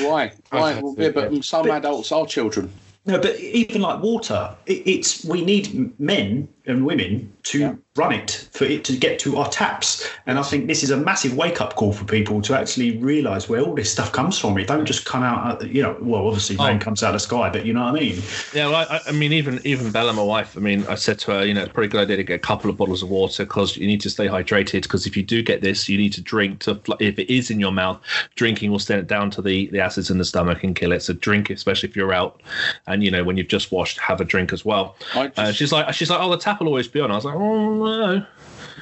[0.00, 0.32] why?
[0.50, 0.80] Why?
[0.82, 2.70] Well, yeah, but But- some adults are children.
[3.06, 7.74] No, but even like water, it, it's we need men and women to Yeah.
[7.96, 10.06] run it for it to get to our taps.
[10.26, 13.48] And I think this is a massive wake up call for people to actually realise
[13.48, 14.58] where all this stuff comes from.
[14.58, 15.96] It don't just come out, uh, you know.
[16.00, 16.80] Well, obviously rain Oh.
[16.80, 18.22] comes out of the sky, but you know what I mean.
[18.52, 20.56] Yeah, well, I, I mean, even even Bella, my wife.
[20.56, 22.34] I mean, I said to her, you know, it's probably a good idea to get
[22.34, 24.82] a couple of bottles of water because you need to stay hydrated.
[24.82, 26.78] Because if you do get this, you need to drink to.
[27.00, 27.98] If it is in your mouth,
[28.34, 31.00] drinking will send it down to the the acids in the stomach and kill it.
[31.02, 32.42] So drink, especially if you're out,
[32.86, 34.96] and you know when you've just washed, have a drink as well.
[35.14, 37.10] I Uh, she's like, she's like, oh, the tap will always be on.
[37.10, 38.26] I was like, oh no.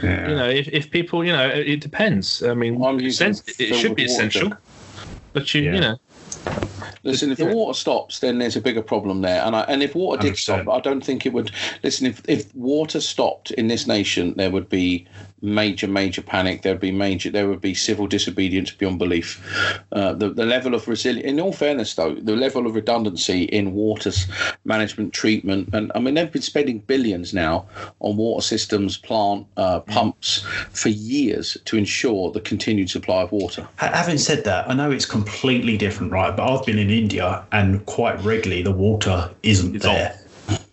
[0.02, 0.28] Yeah.
[0.28, 2.42] You know, if, if people, you know, it, it depends.
[2.42, 4.46] I mean, I'm sense, it should be filtered water.
[4.46, 4.52] essential,
[5.32, 5.74] but you, Yeah.
[5.74, 5.98] you know,
[7.04, 9.42] Listen, if the water stops, then there's a bigger problem there.
[9.44, 10.38] And I, and if water did 100%.
[10.38, 11.50] stop, I don't think it would.
[11.82, 15.06] Listen, if if water stopped in this nation, there would be
[15.44, 16.62] major, major panic.
[16.62, 17.30] There'd be major.
[17.30, 19.40] There would be civil disobedience beyond belief.
[19.92, 21.26] Uh, the the level of resilience.
[21.28, 24.10] In all fairness, though, the level of redundancy in water
[24.64, 27.66] management, treatment, and I mean they've been spending billions now
[28.00, 33.68] on water systems, plant uh, pumps for years to ensure the continued supply of water.
[33.76, 36.34] Having said that, I know it's completely different, right?
[36.34, 40.18] But I've been in India, and quite regularly the water isn't It's there.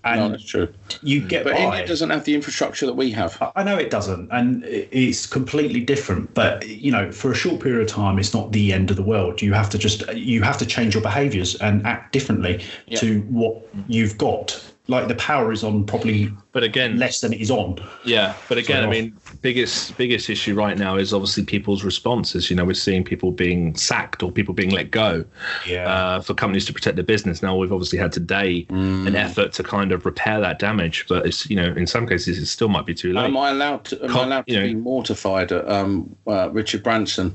[0.03, 0.67] And no, that's true.
[1.03, 1.29] you mm.
[1.29, 1.59] get But by.
[1.59, 3.37] India doesn't have the infrastructure that we have.
[3.55, 6.33] I know it doesn't, and it's completely different.
[6.33, 9.03] But you know, for a short period of time, it's not the end of the
[9.03, 9.41] world.
[9.41, 12.99] You have to just you have to change your behaviours and act differently Yeah.
[12.99, 13.83] to what mm.
[13.87, 14.63] you've got.
[14.87, 17.77] Like the power is on probably But again, less than it is on.
[18.03, 22.49] Yeah, but again, I mean, biggest biggest issue right now is obviously people's responses.
[22.49, 25.23] You know, we're seeing people being sacked or people being let go
[25.65, 25.87] Yeah.
[25.87, 27.41] uh, for companies to protect their business.
[27.41, 31.49] Now we've obviously had today an effort to kind of repair that damage, but it's
[31.49, 33.23] you know in some cases it still might be too late.
[33.25, 34.03] Am I allowed to?
[34.03, 37.33] Am I allowed to you know- be mortified at um, uh, Richard Branson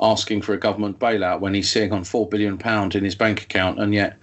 [0.00, 3.42] asking for a government bailout when he's sitting on four billion pound in his bank
[3.42, 4.16] account, and yet,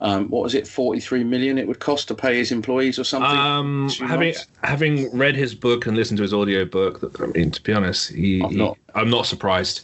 [0.00, 3.04] um, what was it, forty three million it would cost to pay his employees or
[3.04, 3.30] something?
[3.38, 4.46] Um, having months?
[4.62, 8.10] having read his book and listened to his audio book, I mean, to be honest,
[8.10, 8.76] he, I've he- not.
[8.94, 9.82] I'm not surprised.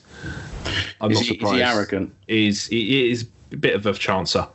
[1.00, 1.56] I'm is, not he, is surprised.
[1.56, 2.14] he arrogant?
[2.28, 4.48] He's he is a bit of a chancer.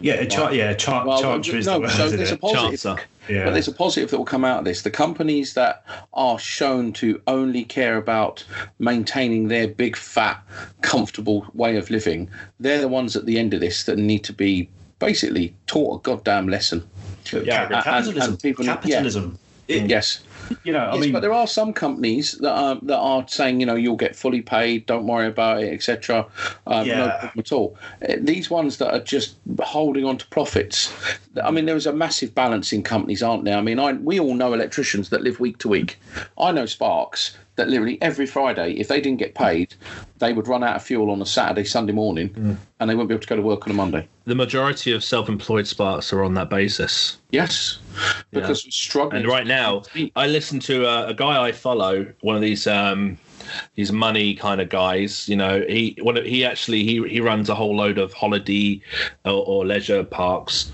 [0.00, 2.36] yeah, a cha- yeah, cha- Well, chancer is no, the word, so isn't there's a
[2.36, 2.80] positive.
[2.80, 3.00] Chancer.
[3.28, 3.44] Yeah.
[3.44, 4.82] But there's a positive that will come out of this.
[4.82, 8.44] The companies that are shown to only care about
[8.80, 10.42] maintaining their big, fat,
[10.80, 14.32] comfortable way of living, they're the ones at the end of this that need to
[14.32, 16.82] be basically taught a goddamn lesson.
[17.32, 18.32] Yeah, and- capitalism.
[18.32, 19.30] and people- yeah.
[19.68, 20.20] It- Yes.
[20.64, 23.60] you know, I yes, mean, but there are some companies that are that are saying,
[23.60, 26.26] you know, you'll get fully paid, don't worry about it, etc.
[26.66, 27.10] Um, No Yeah.
[27.18, 27.76] problem at all.
[28.08, 30.92] Uh, These ones that are just holding on to profits.
[31.44, 33.56] I mean, there is a massive balance in companies, aren't there?
[33.56, 36.00] I mean, I, we all know electricians that live week to week.
[36.36, 39.74] I know Sparks that literally every Friday, if they didn't get paid,
[40.18, 42.56] they would run out of fuel on a Saturday, Sunday morning, Mm.
[42.80, 44.08] and they wouldn't be able to go to work on a Monday.
[44.24, 47.18] The majority of self-employed sparks are on that basis.
[47.30, 47.78] Yes,
[48.32, 49.22] because we're struggling.
[49.22, 49.82] And right now,
[50.16, 53.18] I listen to a, a guy I follow, one of these um,
[53.74, 55.28] these money kind of guys.
[55.28, 58.82] You know, he one he actually he he runs a whole load of holiday
[59.24, 60.72] or, or leisure parks,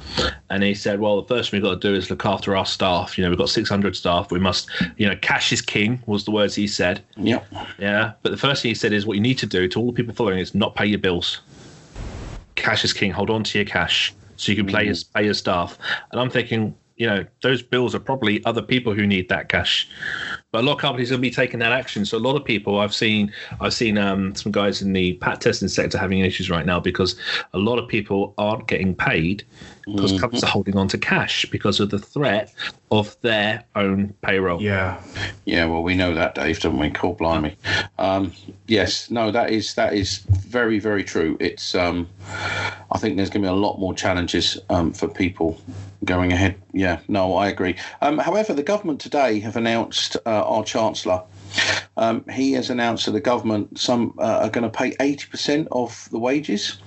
[0.51, 2.67] and he said, well, the first thing we've got to do is look after our
[2.67, 3.17] staff.
[3.17, 4.31] You know, we've got 600 staff.
[4.31, 7.03] We must, you know, cash is king was the words he said.
[7.17, 7.43] yeah.
[7.79, 9.87] Yeah, but the first thing he said is what you need to do to all
[9.87, 11.41] the people following is not pay your bills.
[12.55, 13.11] Cash is king.
[13.11, 15.79] Hold on to your cash so you can play your, pay your staff.
[16.11, 19.89] And I'm thinking, you know, those bills are probably other people who need that cash.
[20.57, 22.07] But a lot of companies will be taking that action.
[22.07, 25.42] So a lot of people I've seen, I've seen um, some guys in the pat
[25.42, 27.14] testing sector having issues right now because
[27.53, 29.45] a lot of people aren't getting paid
[29.85, 32.55] because companies are holding on to cash because of the threat
[32.90, 34.61] of their own payroll.
[34.62, 35.01] yeah,
[35.45, 36.88] Yeah, well, we know that, Dave, don't we?
[36.88, 37.55] Call blimey.
[37.99, 38.33] Um,
[38.66, 41.37] yes, no, that is that is very, very true.
[41.38, 42.09] It's, um,
[42.90, 45.61] I think there's going to be a lot more challenges um, for people
[46.05, 46.57] going ahead.
[46.73, 47.77] Yeah, no, I agree.
[48.01, 51.23] Um, however, the government today have announced uh, our chancellor.
[51.97, 56.09] Um, he has announced that the government some uh, are going to pay 80% of
[56.11, 56.79] the wages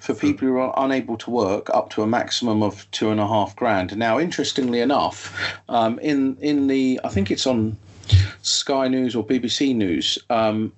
[0.00, 3.26] for people who are unable to work up to a maximum of two and a
[3.28, 3.96] half grand.
[3.96, 5.36] Now, interestingly enough,
[5.68, 7.76] um, in in the I think it's on
[8.42, 10.72] Sky News or BBC News, um,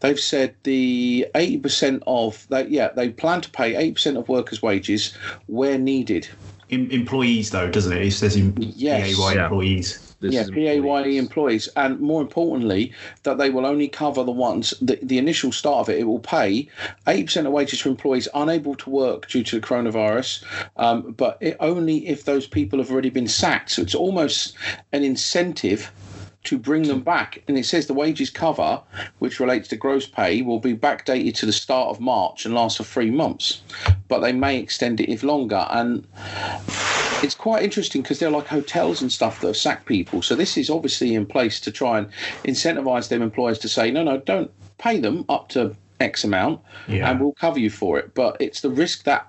[0.00, 2.70] they've said the 80% of that.
[2.70, 5.14] Yeah, they plan to pay 80% of workers' wages
[5.46, 6.26] where needed.
[6.70, 8.02] em- employees though, doesn't it?
[8.02, 9.14] It says em- Yes.
[9.16, 9.48] PAY Yeah.
[10.22, 11.18] This yeah, PAYE employees.
[11.18, 12.92] employees, and more importantly,
[13.24, 15.98] that they will only cover the ones the, the initial start of it.
[15.98, 16.68] It will pay
[17.08, 20.44] eight percent of wages for employees unable to work due to the coronavirus,
[20.76, 23.72] um, but it, only if those people have already been sacked.
[23.72, 24.54] So it's almost
[24.92, 25.90] an incentive
[26.44, 27.42] to bring them back.
[27.46, 28.80] And it says the wages cover,
[29.20, 32.78] which relates to gross pay, will be backdated to the start of March and last
[32.78, 33.62] for three months,
[34.08, 35.66] but they may extend it if longer.
[35.70, 36.06] And
[37.22, 40.22] it's quite interesting because they're like hotels and stuff that have sacked people.
[40.22, 42.08] So this is obviously in place to try and
[42.44, 47.08] incentivize them employers to say, no, no, don't pay them up to X amount, Yeah.
[47.08, 48.12] and we'll cover you for it.
[48.14, 49.28] But it's the risk that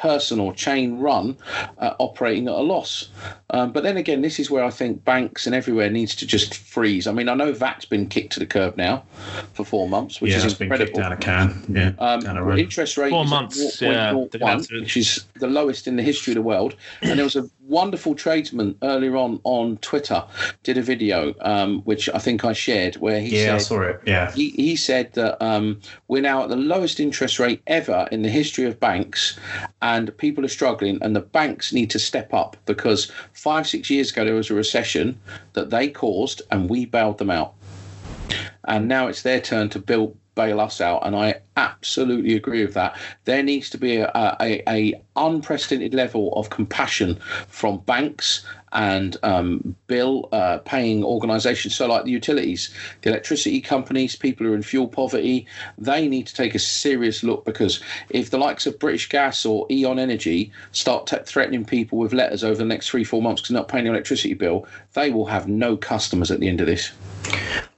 [0.00, 1.36] person or chain run
[1.78, 3.10] uh, operating at a loss.
[3.50, 6.54] Um, but then again, this is where I think banks and everywhere needs to just
[6.54, 7.06] freeze.
[7.06, 9.04] I mean, I know VAT's been kicked to the curb now
[9.52, 11.00] for four months, which yeah, is it's been kicked incredible.
[11.00, 11.64] down a can.
[11.68, 14.12] Yeah, Um, down a interest rate Four is at months, yeah.
[14.12, 16.76] 0.01, They've had to- which is the lowest in the history of the world.
[17.02, 20.22] And there was a wonderful tradesman earlier on on Twitter
[20.64, 23.80] did a video um, which I think I shared where he yeah, I said saw
[23.82, 24.00] it.
[24.06, 28.22] Yeah, he, he said that um, we're now at the lowest interest rate ever in
[28.22, 29.38] the history of banks,
[29.80, 34.10] and people are struggling, and the banks need to step up because five, six years
[34.10, 35.18] ago there was a recession
[35.52, 37.54] that they caused, and we bailed them out.
[38.64, 42.74] And now it's their turn to build bail us out, and I absolutely agree with
[42.74, 42.98] that.
[43.26, 49.74] There needs to be a, a, a unprecedented level of compassion from banks and um,
[49.86, 51.74] bill uh, paying organisations.
[51.74, 55.46] So, like the utilities, the electricity companies, people who are in fuel poverty,
[55.78, 57.80] they need to take a serious look because
[58.10, 62.44] if the likes of British Gas or E.ON Energy start t- threatening people with letters
[62.44, 65.26] over the next three, four months because they're not paying the electricity bill, they will
[65.26, 66.92] have no customers at the end of this.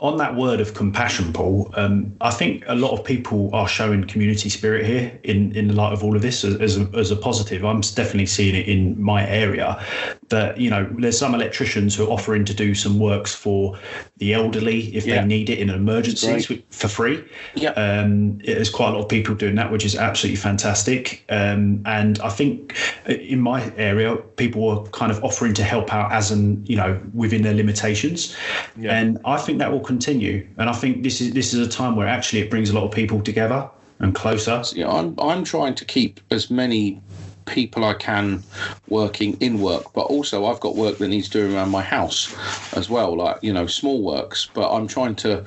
[0.01, 4.05] On that word of compassion, Paul, um, I think a lot of people are showing
[4.05, 7.11] community spirit here in, in the light of all of this as, as, a, as
[7.11, 7.65] a positive.
[7.65, 9.85] I'm definitely seeing it in my area
[10.29, 13.79] that, you know, there's some electricians who are offering to do some works for
[14.19, 15.21] the elderly if Yeah.
[15.21, 16.65] they need it in an emergency Great.
[16.71, 17.23] for free.
[17.55, 17.71] Yeah.
[17.71, 21.25] Um, there's quite a lot of people doing that, which is absolutely fantastic.
[21.29, 26.13] Um, and I think in my area, people are kind of offering to help out
[26.13, 28.37] as an, you know, within their limitations.
[28.79, 28.97] Yeah.
[28.99, 30.47] And I think that will continue.
[30.59, 32.85] And I think this is this is a time where actually it brings a lot
[32.85, 33.69] of people together
[34.01, 34.63] and closer.
[34.77, 37.01] know, I'm I'm trying to keep as many
[37.47, 38.43] people I can
[38.89, 42.35] working in work, but also I've got work that needs doing around my house
[42.75, 44.49] as well, like you know small works.
[44.53, 45.45] But I'm trying to,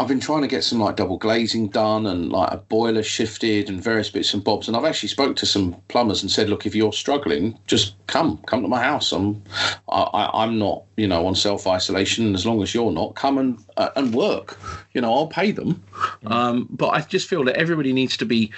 [0.00, 3.68] I've been trying to get some like double glazing done and like a boiler shifted
[3.68, 4.66] and various bits and bobs.
[4.66, 8.38] And I've actually spoke to some plumbers and said, look, if you're struggling, just come,
[8.46, 9.12] come to my house.
[9.12, 9.42] I'm,
[9.90, 12.34] I, I'm not, you know, on self isolation.
[12.34, 14.58] As long as you're not, come and uh, and work.
[14.94, 15.82] You know, I'll pay them.
[16.24, 18.50] Um, but I just feel that everybody needs to be.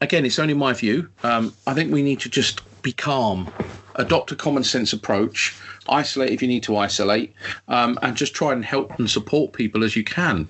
[0.00, 1.08] Again, it's only my view.
[1.22, 3.52] Um, I think we need to just be calm,
[3.94, 5.56] adopt a common sense approach,
[5.88, 7.34] isolate if you need to isolate,
[7.68, 10.48] um, and just try and help and support people as you can.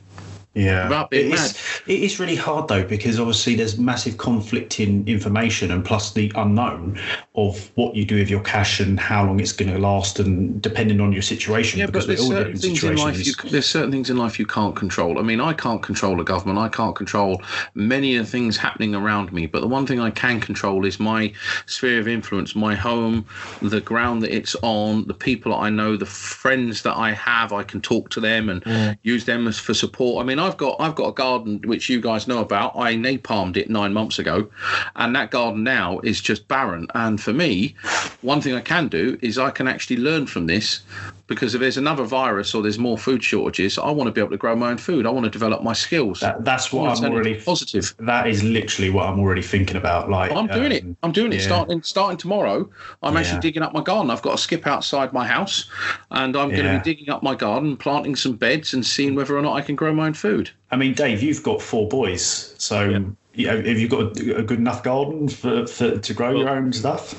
[0.58, 5.70] Yeah, Without it is, it is really hard though because obviously there's massive conflicting information
[5.70, 6.98] and plus the unknown
[7.36, 10.60] of what you do with your cash and how long it's going to last and
[10.60, 11.78] depending on your situation.
[11.78, 13.24] Yeah, because but there's certain things in life.
[13.24, 15.20] You, there's certain things in life you can't control.
[15.20, 16.58] I mean, I can't control the government.
[16.58, 17.40] I can't control
[17.74, 19.46] many of the things happening around me.
[19.46, 21.32] But the one thing I can control is my
[21.66, 23.24] sphere of influence, my home,
[23.62, 27.52] the ground that it's on, the people I know, the friends that I have.
[27.52, 28.98] I can talk to them and mm.
[29.04, 30.24] use them as for support.
[30.24, 32.74] I mean, I've got I've got a garden which you guys know about.
[32.74, 34.48] I napalmed it nine months ago,
[34.96, 36.87] and that garden now is just barren.
[36.94, 37.76] And for me,
[38.22, 40.80] one thing I can do is I can actually learn from this
[41.28, 44.30] because if there's another virus or there's more food shortages, I want to be able
[44.30, 45.06] to grow my own food.
[45.06, 46.20] I want to develop my skills.
[46.20, 47.40] That, that's what I'm already.
[47.40, 47.94] positive.
[47.98, 50.10] That is literally what I'm already thinking about.
[50.10, 50.82] Like I'm doing it.
[50.82, 51.36] um, I'm doing it.
[51.36, 51.46] yeah.
[51.46, 52.68] Starting starting tomorrow,
[53.02, 53.20] I'm Yeah.
[53.20, 54.10] actually digging up my garden.
[54.10, 55.70] I've got a skip outside my house,
[56.10, 59.36] and I'm going to be digging up my garden, planting some beds, and seeing whether
[59.36, 60.50] or not I can grow my own food.
[60.70, 62.98] I mean, Dave, you've got four boys, so Yeah.
[63.34, 66.72] you know, have you got a, good enough garden for, for to grow your own
[66.72, 67.14] stuff?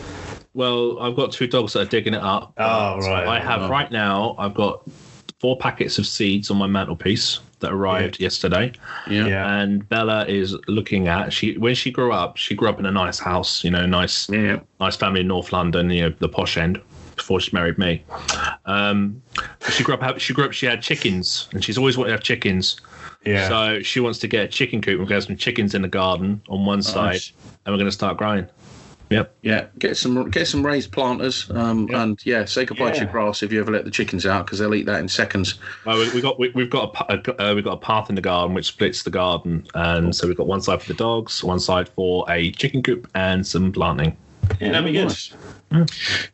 [0.53, 2.53] Well, I've got two dogs that are digging it up.
[2.57, 3.27] Oh, right.
[3.27, 3.69] I have Oh.
[3.69, 4.35] right now.
[4.37, 4.81] I've got
[5.39, 8.71] four packets of seeds on my mantelpiece that arrived yesterday,
[9.09, 9.27] Yeah.
[9.27, 9.59] Yeah.
[9.59, 11.31] and Bella is looking at.
[11.31, 13.63] She when she grew up, she grew up in a nice house.
[13.63, 14.59] You know, nice Yeah.
[14.79, 15.89] nice family in North London.
[15.89, 16.81] You know, the posh end.
[17.15, 18.01] Before she married me,
[18.65, 19.21] um,
[19.71, 20.19] she grew up.
[20.19, 20.53] She grew up.
[20.53, 22.79] She had chickens, and she's always wanted to have chickens.
[23.25, 23.49] Yeah.
[23.49, 24.91] So she wants to get a chicken coop.
[24.93, 27.33] and We're going to have some chickens in the garden on one side, Nice.
[27.65, 28.47] and we're going to start growing.
[29.09, 29.35] Yep.
[29.41, 32.03] Yeah, get some get some raised planters, um, Yeah.
[32.03, 34.59] and yeah, say goodbye to your grass if you ever let the chickens out because
[34.59, 35.55] they'll eat that in seconds.
[35.85, 38.15] Well, we, we got we, we've got a, a uh, we've got a path in
[38.15, 41.43] the garden which splits the garden, and so we've got one side for the dogs,
[41.43, 44.15] one side for a chicken coop, and some planting.
[44.61, 45.15] yeah, that'd be good.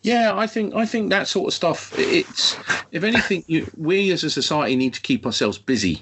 [0.01, 1.97] Yeah, I think I think that sort of stuff.
[1.97, 2.57] It's
[2.91, 6.01] if anything, you, we as a society need to keep ourselves busy.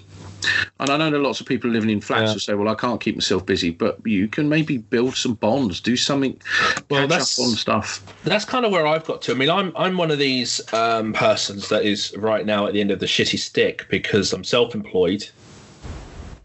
[0.80, 2.34] And I know that lots of people living in flats Yeah.
[2.34, 5.80] will say, "Well, I can't keep myself busy," but you can maybe build some bonds,
[5.80, 6.40] do something,
[6.90, 8.02] Well, catch that's- up on stuff.
[8.24, 9.32] That's kind of where I've got to.
[9.32, 12.82] I mean, I'm I'm one of these um, persons that is right now at the
[12.82, 15.28] end of the shitty stick because I'm self-employed.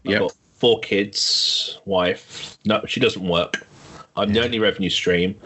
[0.06, 2.56] I've got four kids, wife.
[2.64, 3.64] No, she doesn't work.
[4.16, 5.36] I'm the only revenue stream.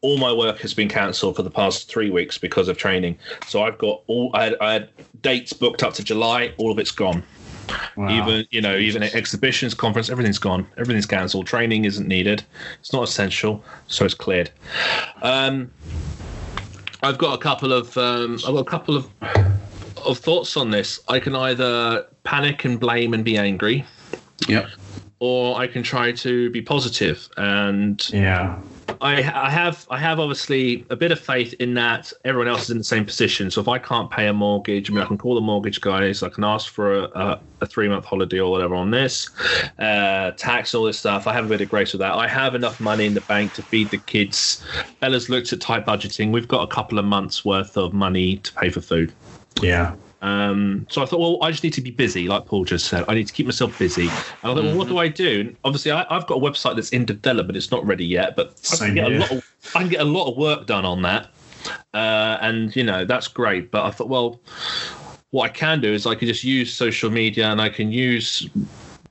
[0.00, 3.18] All my work has been cancelled for the past three weeks because of training.
[3.46, 4.88] So I've got all I had, I had
[5.22, 6.52] dates booked up to July.
[6.56, 7.22] All of it's gone.
[7.96, 8.10] Wow.
[8.10, 10.66] Even you know, even exhibitions, conference, everything's gone.
[10.76, 11.46] Everything's cancelled.
[11.46, 12.44] Training isn't needed.
[12.80, 14.50] It's not essential, so it's cleared.
[15.22, 15.70] Um,
[17.02, 19.08] I've got a couple of um, I've got a couple of
[20.06, 21.00] of thoughts on this.
[21.08, 23.84] I can either panic and blame and be angry,
[24.48, 24.68] Yep.
[25.20, 28.58] or I can try to be positive and yeah.
[29.00, 32.70] I, I have I have obviously a bit of faith in that everyone else is
[32.70, 33.50] in the same position.
[33.50, 36.22] So if I can't pay a mortgage, I mean I can call the mortgage guys,
[36.22, 39.30] I can ask for a, a, a three month holiday or whatever on this,
[39.78, 41.26] uh, tax all this stuff.
[41.26, 42.14] I have a bit of grace with that.
[42.14, 44.64] I have enough money in the bank to feed the kids.
[45.00, 46.32] Bella's looked at tight budgeting.
[46.32, 49.12] We've got a couple of months worth of money to pay for food.
[49.62, 49.94] Yeah.
[50.26, 53.04] Um, so I thought, well, I just need to be busy, like Paul just said.
[53.06, 54.08] I need to keep myself busy.
[54.08, 54.10] And
[54.42, 55.40] I thought, well, what do I do?
[55.40, 58.58] And obviously, I, have got a website that's in development; it's not ready yet, but
[58.72, 61.02] I can, get a lot of, I can get a lot of work done on
[61.02, 61.30] that,
[61.94, 63.70] uh, and you know that's great.
[63.70, 64.40] But I thought, well,
[65.30, 68.48] what I can do is I can just use social media, and I can use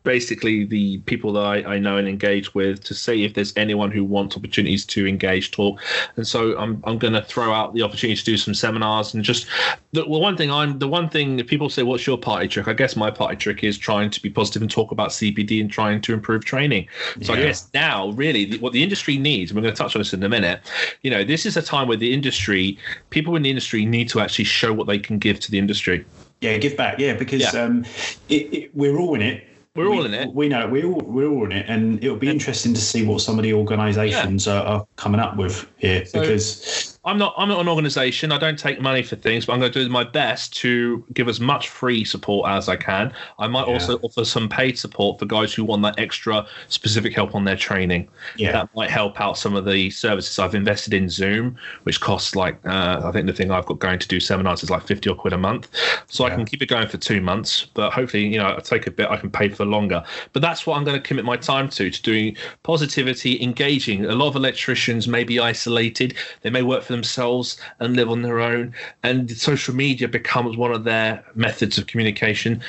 [0.05, 3.91] basically the people that I, I, know and engage with to see if there's anyone
[3.91, 5.81] who wants opportunities to engage, talk.
[6.15, 9.23] And so I'm, I'm going to throw out the opportunity to do some seminars and
[9.23, 9.47] just
[9.91, 12.67] the well, one thing I'm the one thing if people say, what's your party trick?
[12.67, 15.69] I guess my party trick is trying to be positive and talk about CPD and
[15.69, 16.87] trying to improve training.
[17.21, 17.39] So yeah.
[17.39, 19.99] I guess now really the, what the industry needs, and we're going to touch on
[19.99, 20.61] this in a minute,
[21.01, 22.77] you know, this is a time where the industry,
[23.09, 26.05] people in the industry need to actually show what they can give to the industry.
[26.41, 26.99] Yeah, give back.
[26.99, 27.61] Yeah, because yeah.
[27.61, 27.85] Um,
[28.29, 30.33] it, it, we're all in it we're all in it.
[30.33, 33.21] We know we're all we're all in it, and it'll be interesting to see what
[33.21, 34.61] some of the organisations yeah.
[34.61, 38.31] are, are, coming up with here so, because I'm not I'm not an organisation.
[38.31, 41.27] I don't take money for things, but I'm going to do my best to give
[41.27, 43.13] as much free support as I can.
[43.37, 43.73] I might yeah.
[43.73, 47.55] also offer some paid support for guys who want that extra specific help on their
[47.55, 48.07] training.
[48.37, 52.35] Yeah, that might help out some of the services I've invested in Zoom, which costs
[52.35, 55.09] like uh, I think the thing I've got going to do seminars is like fifty
[55.09, 55.69] or quid a month,
[56.07, 56.33] so yeah.
[56.33, 57.67] I can keep it going for two months.
[57.75, 60.03] But hopefully, you know, I take a bit, I can pay for longer.
[60.33, 64.05] But that's what I'm going to commit my time to to doing positivity, engaging.
[64.05, 66.15] A lot of electricians may be isolated.
[66.41, 68.73] They may work for themselves and live on their own.
[69.03, 72.61] And social media becomes one of their methods of communication.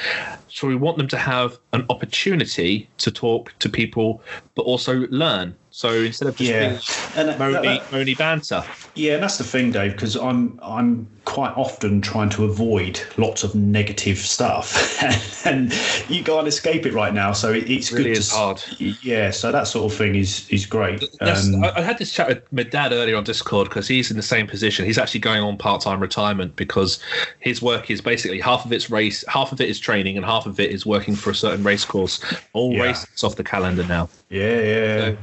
[0.48, 4.22] So we want them to have an opportunity to talk to people,
[4.54, 5.54] but also learn.
[5.76, 6.68] So instead of just yeah.
[6.68, 8.64] being and moany, that, moany banter.
[8.94, 13.44] Yeah, and that's the thing, Dave, because I'm I'm quite often trying to avoid lots
[13.44, 14.98] of negative stuff,
[15.46, 15.70] and
[16.08, 17.32] you can't escape it right now.
[17.32, 18.18] So it, it's it really good.
[18.20, 18.62] Is to, hard.
[18.78, 21.02] Yeah, so that sort of thing is is great.
[21.20, 24.16] Um, I, I, had this chat with my dad earlier on Discord because he's in
[24.16, 24.86] the same position.
[24.86, 27.00] He's actually going on part time retirement because
[27.40, 30.46] his work is basically half of it's race, half of it is training, and half
[30.46, 32.24] of it is working for a certain race course.
[32.54, 32.84] All yeah.
[32.84, 34.08] races off the calendar now.
[34.30, 35.00] Yeah, yeah.
[35.00, 35.16] So,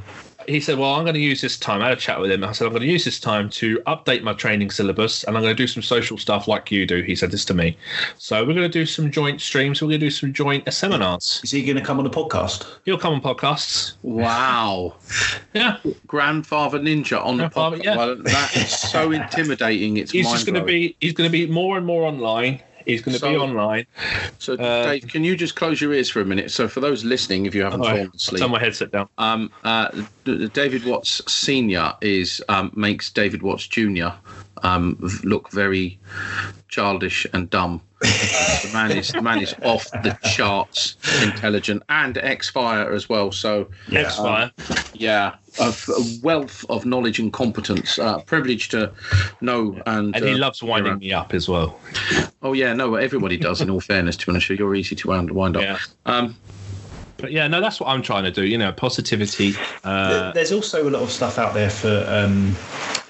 [0.48, 1.82] he said, Well, I'm going to use this time.
[1.82, 2.44] I had a chat with him.
[2.44, 5.42] I said, I'm going to use this time to update my training syllabus and I'm
[5.42, 7.02] going to do some social stuff like you do.
[7.02, 7.76] He said this to me.
[8.18, 9.80] So we're going to do some joint streams.
[9.80, 11.40] We're going to do some joint seminars.
[11.44, 12.66] Is he going to come on the podcast?
[12.84, 13.94] He'll come on podcasts.
[14.02, 14.96] Wow.
[15.54, 15.78] yeah.
[16.06, 17.84] Grandfather Ninja on Grandfather, the podcast.
[17.84, 17.96] Yeah.
[17.96, 19.96] Well, that is so intimidating.
[19.96, 22.62] It's he's just going to be he's going to be more and more online.
[22.84, 23.86] He's going to so, be online.
[24.38, 26.50] So, uh, Dave, can you just close your ears for a minute?
[26.50, 29.08] So, for those listening, if you haven't fallen asleep, turn my headset down.
[29.18, 29.88] Um, uh,
[30.24, 34.14] David Watts Senior is um, makes David Watts Junior
[34.62, 35.98] um, look very
[36.68, 37.80] childish and dumb.
[38.00, 43.32] the man is the man is off the charts, intelligent and X Fire as well.
[43.32, 45.72] So yeah, X Fire, um, yeah, a
[46.22, 47.98] wealth of knowledge and competence.
[47.98, 48.92] Uh, privileged to
[49.40, 51.78] know and and he uh, loves winding me up as well.
[52.42, 53.60] Oh yeah, no, everybody does.
[53.60, 55.62] In all fairness, to be honest, you're easy to wind, wind up.
[55.62, 55.78] Yeah.
[56.06, 56.36] Um,
[57.16, 58.44] but yeah, no, that's what I'm trying to do.
[58.44, 59.54] You know, positivity.
[59.82, 62.54] Uh, There's also a lot of stuff out there for um,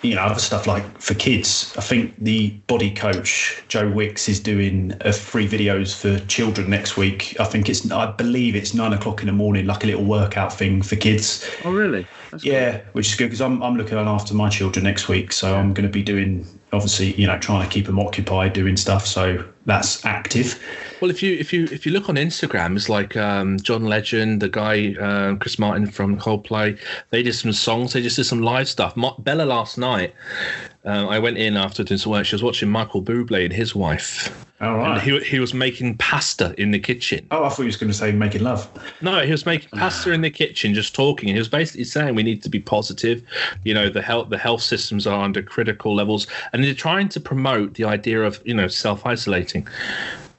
[0.04, 1.74] you know other stuff like for kids.
[1.76, 6.70] I think the body coach Joe Wicks is doing uh, a free videos for children
[6.70, 7.34] next week.
[7.40, 10.52] I think it's I believe it's nine o'clock in the morning, like a little workout
[10.52, 11.48] thing for kids.
[11.64, 12.06] Oh really?
[12.30, 12.86] That's yeah, cool.
[12.92, 15.86] which is good because I'm I'm looking after my children next week, so I'm going
[15.86, 19.06] to be doing obviously you know trying to keep them occupied doing stuff.
[19.06, 20.62] So that's active.
[21.04, 24.40] Well, if you if you if you look on Instagram, it's like um, John Legend,
[24.40, 26.78] the guy uh, Chris Martin from Coldplay.
[27.10, 27.92] They did some songs.
[27.92, 28.94] They just did some live stuff.
[29.18, 30.14] Bella last night.
[30.86, 32.24] Uh, I went in after doing some work.
[32.24, 34.34] She was watching Michael Bublé and his wife.
[34.62, 34.92] All right.
[34.92, 37.26] And he, he was making pasta in the kitchen.
[37.30, 38.66] Oh, I thought he was going to say making love.
[39.02, 41.28] No, he was making pasta in the kitchen, just talking.
[41.28, 43.22] And he was basically saying we need to be positive.
[43.62, 47.20] You know, the health the health systems are under critical levels, and they're trying to
[47.20, 49.68] promote the idea of you know self isolating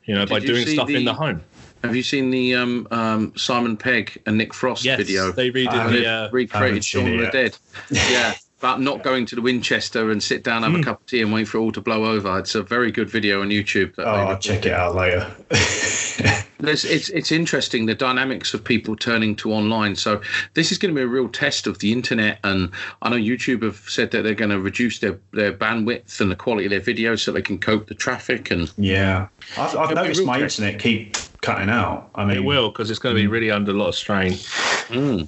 [0.06, 1.44] you know, Did by you doing stuff the, in the home.
[1.84, 5.32] Have you seen the um, um, Simon Pegg and Nick Frost yes, video?
[5.32, 7.58] They redid the uh, recreated Shaun of the Dead.
[7.92, 8.34] Yeah.
[8.60, 10.76] about not going to the Winchester and sit down, have mm.
[10.76, 10.84] a hmm.
[10.84, 12.40] cup of tea, and wait for it all to blow over.
[12.40, 13.94] It's a very good video on YouTube.
[13.98, 15.30] oh, I'll check it out later.
[16.58, 19.96] There's, it's it's interesting the dynamics of people turning to online.
[19.96, 20.22] So
[20.54, 22.40] this is going to be a real test of the internet.
[22.44, 26.32] And I know YouTube have said that they're going to reduce their, their bandwidth and
[26.32, 28.52] the quality of their videos so they can cope the traffic.
[28.52, 29.28] And yeah,
[29.58, 32.10] I've, I've noticed my internet keep cutting out.
[32.16, 33.34] I mean, it will because it's going to be hmm.
[33.34, 34.32] really under a lot of strain.
[34.32, 35.28] Mm.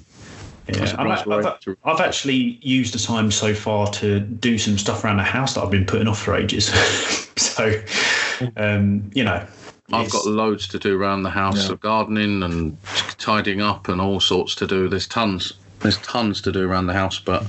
[0.68, 5.16] Yeah, I've, to- I've actually used the time so far to do some stuff around
[5.16, 6.66] the house that I've been putting off for ages.
[7.36, 7.72] so,
[8.56, 9.46] um, you know,
[9.92, 11.72] I've it's- got loads to do around the house, Yeah.
[11.72, 12.76] of gardening and
[13.18, 14.88] tidying up and all sorts to do.
[14.88, 15.54] There's tons.
[15.80, 17.46] There's tons to do around the house, but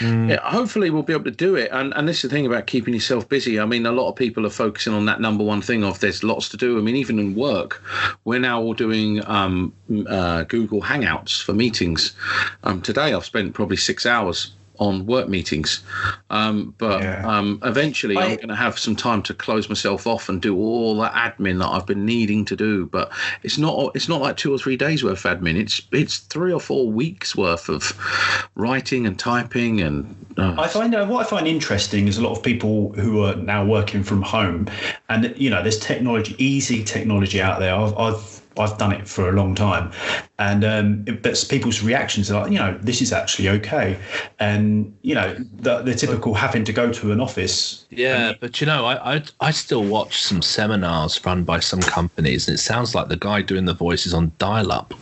[0.00, 1.70] yeah, hopefully we'll be able to do it.
[1.72, 3.58] And and this is the thing about keeping yourself busy.
[3.58, 6.22] I mean, a lot of people are focusing on that number one thing of there's
[6.22, 6.78] lots to do.
[6.78, 7.82] I mean, even in work,
[8.24, 9.72] we're now all doing um,
[10.08, 12.14] uh, Google Hangouts for meetings.
[12.64, 15.82] Um, today, I've spent probably six hours on work meetings,
[16.30, 17.22] um, but Yeah.
[17.26, 20.40] um, eventually I, I- am going to have some time to close myself off and
[20.42, 22.86] do all that admin that I've been needing to do.
[22.86, 23.10] But
[23.42, 25.56] it's not it's not like two or three days worth of admin.
[25.58, 27.92] It's it's three or four weeks worth of
[28.54, 30.14] writing and typing and.
[30.38, 33.34] Uh, I find uh, what I find interesting is a lot of people who are
[33.36, 34.68] now working from home,
[35.08, 37.74] and you know, there's technology, easy technology out there.
[37.74, 39.92] I've I've, I've done it for a long time,
[40.38, 43.98] and um, it- but people's reactions are like, you know, this is actually okay,
[44.38, 47.84] and you know, the, the typical having to go to an office.
[47.90, 52.48] Yeah, but you know, I, I I still watch some seminars run by some companies,
[52.48, 54.94] and it sounds like the guy doing the voice is on dial-up.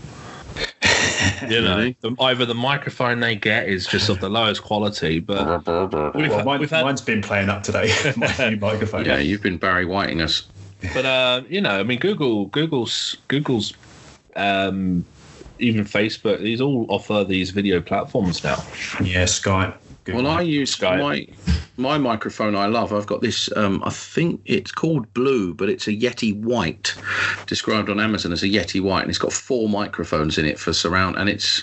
[1.48, 1.96] you know, Really?
[2.00, 5.66] the, either the microphone they get is just of the lowest quality, but we've,
[6.28, 7.92] Well, had- mine, we've had, mine's been playing up today.
[8.16, 9.04] my new microphone.
[9.04, 10.44] yeah, you've been Barry Whiting us.
[10.92, 13.72] But uh, you know, I mean, Google, Google's, Google's,
[14.36, 15.04] um,
[15.58, 18.56] even Facebook, these all offer these video platforms now.
[19.02, 19.76] yeah, Skype.
[20.04, 20.38] Good Well, one.
[20.38, 21.00] I use Skype.
[21.00, 21.26] my
[21.76, 22.54] my microphone.
[22.54, 22.92] I love.
[22.92, 23.48] I've got this.
[23.56, 26.94] Um, I think it's called Blue, but it's a Yeti White,
[27.46, 30.72] described on Amazon as a Yeti White, and it's got four microphones in it for
[30.74, 31.62] surround, and it's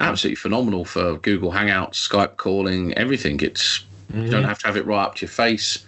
[0.00, 3.38] absolutely phenomenal for Google Hangouts, Skype calling, everything.
[3.40, 5.84] It's you don't have to have it right up to your face.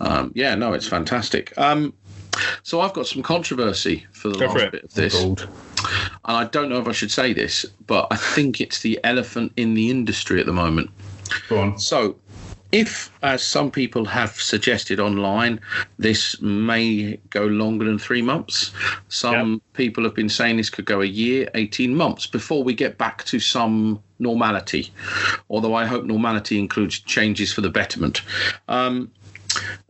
[0.00, 1.56] Um, yeah, no, it's fantastic.
[1.58, 1.92] Um,
[2.62, 4.72] so I've got some controversy for the Go last it.
[4.72, 5.48] bit of this Gold.
[6.24, 9.52] and I don't know if I should say this, but I think it's the elephant
[9.56, 10.90] in the industry at the moment.
[11.48, 11.78] Go on.
[11.78, 12.16] So,
[12.72, 15.60] if, as some people have suggested online,
[15.98, 18.72] this may go longer than three months,
[19.08, 22.98] some people have been saying this could go a year, 18 months before we get
[22.98, 24.90] back to some normality.
[25.50, 28.22] Although I hope normality includes changes for the betterment.
[28.68, 29.10] Um,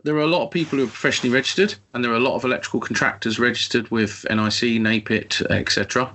[0.03, 2.35] there are a lot of people who are professionally registered, and there are a lot
[2.35, 6.09] of electrical contractors registered with NIC, NAPIT, etc.,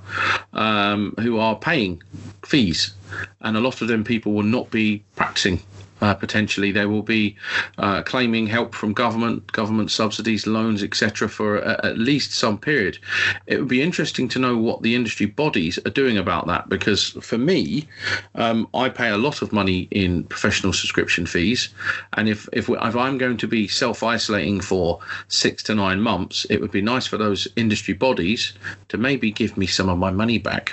[0.54, 2.02] um, who are paying
[2.44, 2.94] fees,
[3.42, 5.60] and a lot of them people will not be practicing.
[6.02, 7.36] Uh, potentially, they will be
[7.78, 12.98] uh, claiming help from government, government subsidies, loans, etc., for a, at least some period.
[13.46, 17.10] It would be interesting to know what the industry bodies are doing about that, because
[17.22, 17.88] for me,
[18.34, 21.68] um, I pay a lot of money in professional subscription fees,
[22.14, 24.98] and if if, if I'm going to be self isolating for
[25.28, 28.54] six to nine months, it would be nice for those industry bodies
[28.88, 30.70] to maybe give me some of my money back.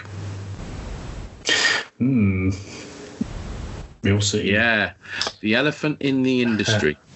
[1.99, 2.49] Hmm.
[4.03, 4.51] We'll see.
[4.51, 4.93] Yeah,
[5.41, 6.97] the elephant in the industry.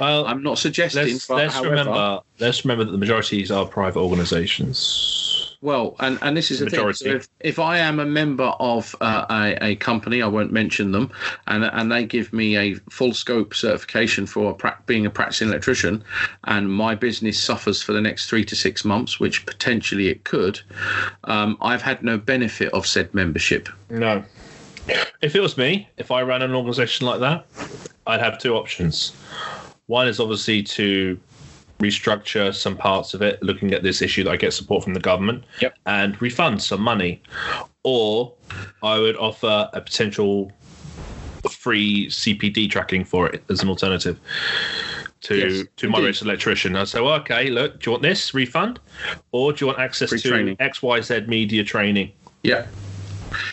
[0.00, 3.64] Well, I'm not suggesting, let's, but let's however, remember, let's remember that the majorities are
[3.64, 5.56] private organisations.
[5.64, 7.04] Well, and, and this is the Majority.
[7.04, 7.12] thing.
[7.12, 10.92] So if, if I am a member of uh, a, a company, I won't mention
[10.92, 11.10] them,
[11.46, 15.48] and and they give me a full scope certification for a pra- being a practicing
[15.48, 16.04] electrician,
[16.44, 20.60] and my business suffers for the next three to six months, which potentially it could,
[21.24, 23.70] um, I've had no benefit of said membership.
[23.88, 24.22] No.
[25.22, 27.46] If it was me, if I ran an organisation like that,
[28.06, 29.12] I'd have two options.
[29.86, 31.18] One is obviously to
[31.78, 35.00] restructure some parts of it, looking at this issue that I get support from the
[35.00, 35.74] government, Yep.
[35.86, 37.22] and refund some money.
[37.82, 38.32] Or
[38.82, 40.52] I would offer a potential
[41.50, 44.18] free CPD tracking for it as an alternative
[45.22, 46.76] to Yes, to my registered electrician.
[46.76, 48.78] I say, well, okay, look, do you want this refund,
[49.32, 50.56] or do you want access Free to training.
[50.60, 52.12] X Y Z media training?
[52.42, 52.66] Yeah,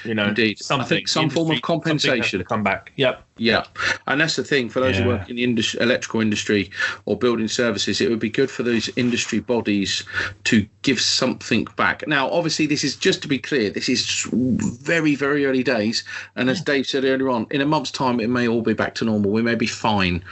[0.03, 0.59] You know, Indeed.
[0.69, 2.39] I think some form of Industry- something has compensation.
[2.39, 2.91] to come back.
[2.95, 3.23] Yep.
[3.38, 3.63] Yeah,
[4.05, 6.69] and that's the thing for those who work in the indus- electrical industry
[7.05, 7.99] or building services.
[7.99, 10.03] It would be good for those industry bodies
[10.43, 12.07] to give something back.
[12.07, 13.71] Now, obviously, this is just to be clear.
[13.71, 16.03] This is very, very early days,
[16.36, 18.93] and as Dave said earlier on, in a month's time, it may all be back
[18.95, 19.32] to normal.
[19.32, 20.23] We may be fine,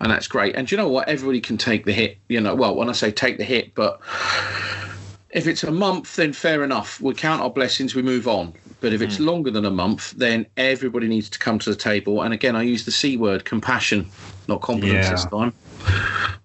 [0.00, 0.54] and that's great.
[0.54, 1.08] And you know what?
[1.08, 2.18] Everybody can take the hit.
[2.28, 3.98] You know, well, when I say take the hit, but
[5.30, 7.00] if it's a month, then fair enough.
[7.00, 8.52] We count our blessings, we move on.
[8.80, 9.24] But if it's hmm.
[9.24, 12.22] longer than a month, then everybody needs to come to the table.
[12.22, 14.08] And again, I use the C word, compassion,
[14.46, 15.10] not competence Yeah.
[15.10, 15.52] this time.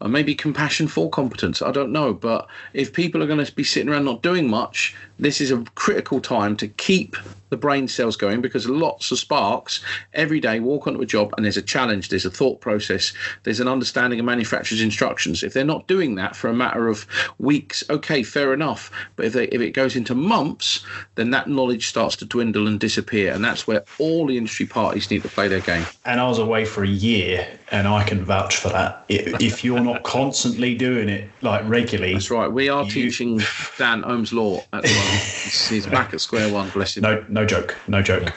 [0.02, 1.62] Or maybe compassion for competence.
[1.62, 2.14] I don't know.
[2.14, 5.64] But if people are going to be sitting around not doing much, this is a
[5.76, 7.16] critical time to keep
[7.54, 9.80] the brain cells going because lots of sparks
[10.16, 13.60] every day walk onto a job and there's a challenge, there's a thought process, there's
[13.60, 15.43] an understanding of manufacturer's instructions.
[15.43, 17.06] If they're not doing that for a matter of
[17.38, 18.89] weeks, okay, fair enough.
[19.16, 20.84] But if they if it goes into months,
[21.14, 25.12] then that knowledge starts to dwindle and disappear, and that's where all the industry parties
[25.12, 25.86] need to play their game.
[26.06, 29.06] And I was away for a year, and I can vouch for that.
[29.10, 32.51] If you're not constantly doing it like regularly, that's right.
[32.51, 32.89] We are you...
[32.89, 33.41] teaching
[33.78, 35.22] Dan Ohm's law at the moment.
[35.70, 36.72] He's back at square one.
[36.72, 37.04] Bless him.
[37.04, 37.76] No, no joke.
[37.88, 38.32] No joke.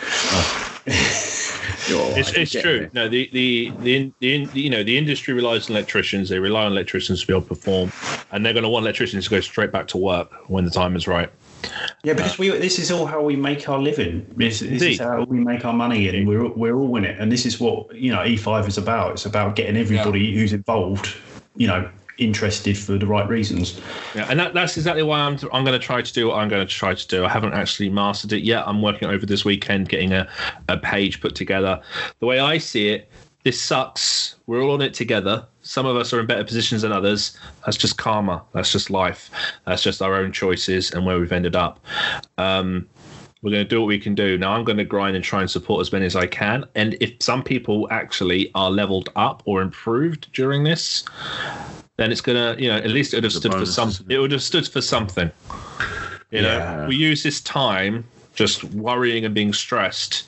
[1.89, 2.15] Oh.
[2.17, 2.91] it's, it's true.
[2.95, 6.29] No, the, the the the you know the industry relies on electricians.
[6.29, 7.93] They rely on electricians to be able to perform,
[8.33, 10.97] and they're going to want electricians to go straight back to work when the time
[10.97, 11.31] is right.
[12.05, 14.27] Yeah, because uh, we this is all how we make our living.
[14.37, 17.19] This, this is how we make our money, and we're we're all in it.
[17.21, 19.13] And this is what you know E5 is about.
[19.13, 20.39] It's about getting everybody yeah.
[20.39, 21.15] who's involved,
[21.57, 21.89] you know,
[22.19, 23.81] interested for the right reasons.
[24.15, 26.49] Yeah, and that, that's exactly why I'm I'm going to try to do what I'm
[26.49, 27.25] going to try to do.
[27.25, 28.67] I haven't actually mastered it yet.
[28.67, 30.29] I'm working over this weekend getting a,
[30.69, 31.81] a page put together.
[32.21, 33.11] The way I see it,
[33.45, 34.37] this sucks.
[34.47, 35.47] We're all on it together.
[35.63, 37.37] Some of us are in better positions than others.
[37.65, 38.43] That's just karma.
[38.53, 39.31] That's just life.
[39.67, 41.85] That's just our own choices and where we've ended up.
[42.39, 42.89] Um,
[43.43, 44.37] we're going to do what we can do.
[44.37, 46.65] Now I'm going to grind and try and support as many as I can.
[46.75, 51.05] And if some people actually are leveled up or improved during this,
[51.97, 54.07] then it's gonna, you know, at least it would have stood for something.
[54.09, 55.31] It would have stood for something.
[56.31, 56.77] You yeah.
[56.77, 60.25] know, we use this time just worrying and being stressed.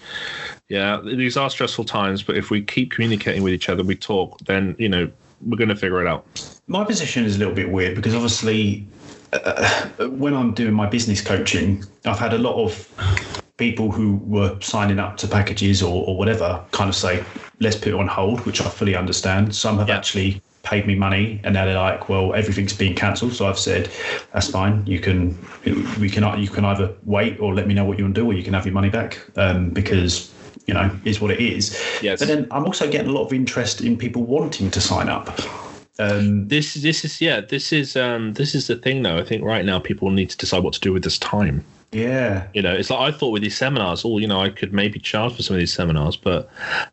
[0.68, 4.38] Yeah, these are stressful times, but if we keep communicating with each other, we talk,
[4.40, 5.10] then you know
[5.46, 6.26] we're going to figure it out.
[6.66, 8.86] My position is a little bit weird because obviously,
[9.32, 12.88] uh, when I'm doing my business coaching, I've had a lot of
[13.56, 17.24] people who were signing up to packages or, or whatever kind of say,
[17.60, 19.54] let's put it on hold, which I fully understand.
[19.54, 19.96] Some have yeah.
[19.96, 23.90] actually paid me money and now they're like well everything's being cancelled so i've said
[24.32, 24.86] that's fine.
[24.86, 25.36] You can
[26.00, 28.26] we can you can either wait or let me know what you want to do
[28.26, 30.32] or you can have your money back um, because
[30.66, 31.76] you know is what it is.
[32.02, 32.20] Yes.
[32.20, 35.38] but then i'm also getting a lot of interest in people wanting to sign up.
[35.98, 39.18] Um, this this is yeah this is um, this is the thing though.
[39.18, 42.48] I think right now people need to decide what to do with this time yeah.
[42.52, 44.98] You know, it's like I thought with these seminars, oh, you know, I could maybe
[44.98, 46.50] charge for some of these seminars, but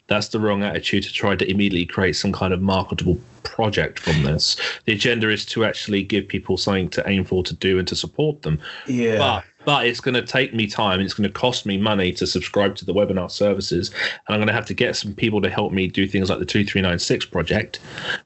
[0.08, 4.24] that's the wrong attitude to try to immediately create some kind of marketable project from
[4.24, 4.58] this.
[4.86, 7.96] The agenda is to actually give people something to aim for, to do, and to
[7.96, 8.60] support them.
[8.88, 9.18] Yeah.
[9.18, 12.26] But but it's going to take me time it's going to cost me money to
[12.26, 15.50] subscribe to the webinar services and i'm going to have to get some people to
[15.50, 17.80] help me do things like the 2396 project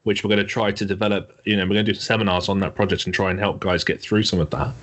[0.04, 2.60] which we're going to try to develop you know we're going to do seminars on
[2.60, 4.74] that project and try and help guys get through some of that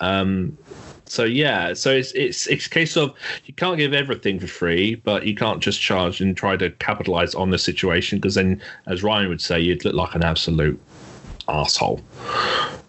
[0.00, 0.58] um,
[1.06, 4.96] so yeah, so it's it's it's a case of you can't give everything for free,
[4.96, 9.02] but you can't just charge and try to capitalize on the situation because then, as
[9.02, 10.80] Ryan would say, you'd look like an absolute
[11.48, 12.00] asshole.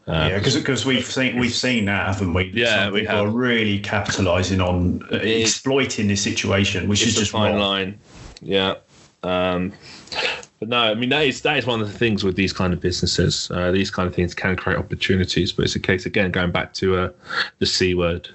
[0.07, 2.45] Um, yeah, because we've seen we've seen that, haven't we?
[2.53, 3.25] Yeah, Some we have.
[3.25, 7.59] are really capitalising on uh, exploiting this situation, which is just fine wrong.
[7.61, 7.99] line.
[8.41, 8.75] Yeah.
[9.23, 9.73] Um,
[10.59, 12.73] but no, I mean that is that is one of the things with these kind
[12.73, 13.49] of businesses.
[13.51, 16.73] Uh, these kind of things can create opportunities, but it's a case again going back
[16.75, 17.09] to uh,
[17.59, 18.29] the c word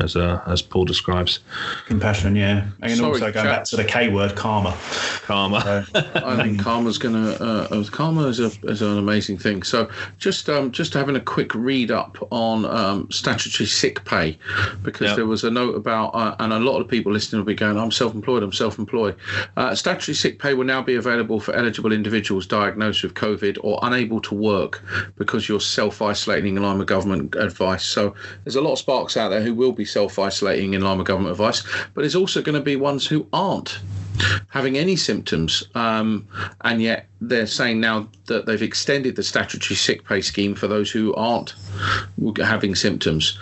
[0.00, 1.40] as uh, as Paul describes.
[1.86, 4.76] Compassion, yeah, and Sorry, also going back to the K word, karma.
[5.22, 5.86] Karma.
[5.94, 9.62] I think karma's going to uh, uh, karma is, a, is an amazing thing.
[9.62, 9.88] So
[10.18, 14.38] just um, just having a quick read up on um, statutory sick pay
[14.82, 15.16] because yep.
[15.16, 17.78] there was a note about uh, and a lot of people listening will be going,
[17.78, 19.16] I'm self-employed, I'm self-employed.
[19.56, 23.78] Uh, statutory sick pay will now be available for eligible individuals diagnosed with COVID or
[23.82, 24.82] unable to work
[25.16, 27.84] because you're self-isolating in line with government advice.
[27.84, 30.98] So there's a lot of sparks out there who will be self isolating in line
[30.98, 31.62] with government advice,
[31.94, 33.80] but there's also going to be ones who aren't
[34.48, 35.64] having any symptoms.
[35.74, 36.26] Um,
[36.62, 40.90] and yet they're saying now that they've extended the statutory sick pay scheme for those
[40.90, 41.54] who aren't
[42.38, 43.38] having symptoms.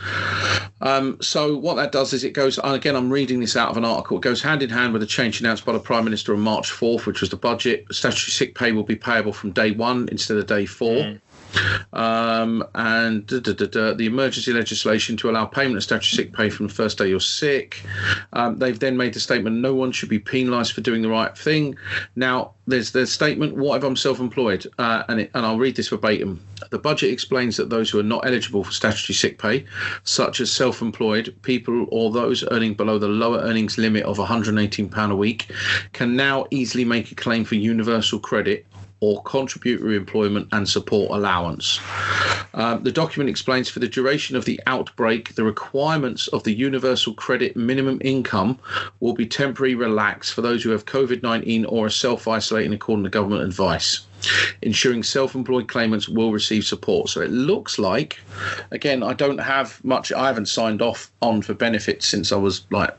[0.80, 3.76] Um, so what that does is it goes, and again, I'm reading this out of
[3.76, 6.34] an article, it goes hand in hand with a change announced by the Prime Minister
[6.34, 7.86] on March 4th, which was the budget.
[7.90, 10.96] Statutory sick pay will be payable from day one instead of day four.
[10.96, 11.20] Mm.
[11.92, 16.50] Um, and da, da, da, the emergency legislation to allow payment of statutory sick pay
[16.50, 17.82] from the first day you're sick.
[18.32, 21.36] Um, they've then made the statement no one should be penalised for doing the right
[21.36, 21.76] thing.
[22.14, 24.66] Now, there's the statement, what if I'm self employed?
[24.78, 26.44] Uh, and, and I'll read this verbatim.
[26.70, 29.64] The budget explains that those who are not eligible for statutory sick pay,
[30.04, 35.10] such as self employed people or those earning below the lower earnings limit of £118
[35.10, 35.50] a week,
[35.92, 38.66] can now easily make a claim for universal credit
[39.00, 41.80] or contributory employment and support allowance.
[42.54, 47.12] Um, the document explains for the duration of the outbreak, the requirements of the universal
[47.14, 48.58] credit minimum income
[49.00, 53.04] will be temporarily relaxed for those who have COVID 19 or are self isolating according
[53.04, 54.06] to government advice.
[54.62, 57.10] ensuring self-employed claimants will receive support.
[57.10, 58.18] So it looks like,
[58.70, 60.12] again, I don't have much.
[60.12, 62.96] I haven't signed off on for benefits since I was like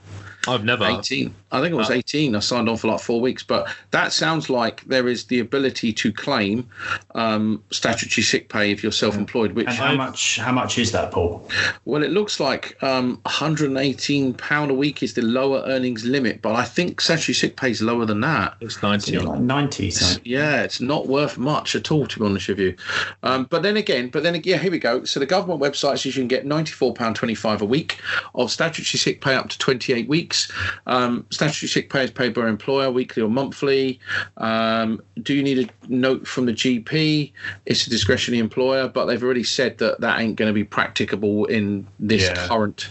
[0.47, 0.85] I've never.
[0.85, 1.35] 18.
[1.51, 2.35] I think it was 18.
[2.35, 3.43] I signed on for like four weeks.
[3.43, 6.67] But that sounds like there is the ability to claim
[7.15, 9.53] um, statutory sick pay if you're self-employed.
[9.53, 10.39] Which And how much?
[10.39, 11.47] How much is that, Paul?
[11.85, 16.55] well, it looks like um, 118 pound a week is the lower earnings limit, but
[16.55, 18.55] I think statutory sick pay is lower than that.
[18.59, 19.17] It's 90.
[19.19, 19.91] Like ninety.
[19.91, 20.19] So.
[20.23, 22.75] Yeah, it's not worth much at all, to be honest with you.
[23.23, 25.05] Um, but then again, but then yeah, here we go.
[25.05, 27.99] So the government website says you can get £94.25 a week
[28.35, 30.51] of statutory sick pay up to 28 weeks.
[30.85, 33.99] Um, statutory sick pay is paid by employer weekly or monthly.
[34.37, 37.31] Um, do you need a note from the GP?
[37.67, 41.45] It's a discretionary employer, but they've already said that that ain't going to be practicable
[41.45, 42.47] in this Yeah.
[42.47, 42.89] current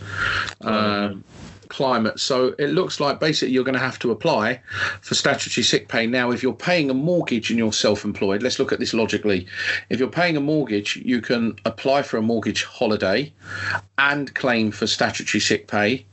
[0.61, 1.25] um,
[1.69, 2.21] climate.
[2.21, 4.61] So it looks like basically you're going to have to apply
[5.01, 6.07] for statutory sick pay.
[6.07, 9.47] Now, if you're paying a mortgage and you're self employed, let's look at this logically.
[9.91, 13.33] If you're paying a mortgage, you can apply for a mortgage holiday
[13.99, 16.07] and claim for statutory sick pay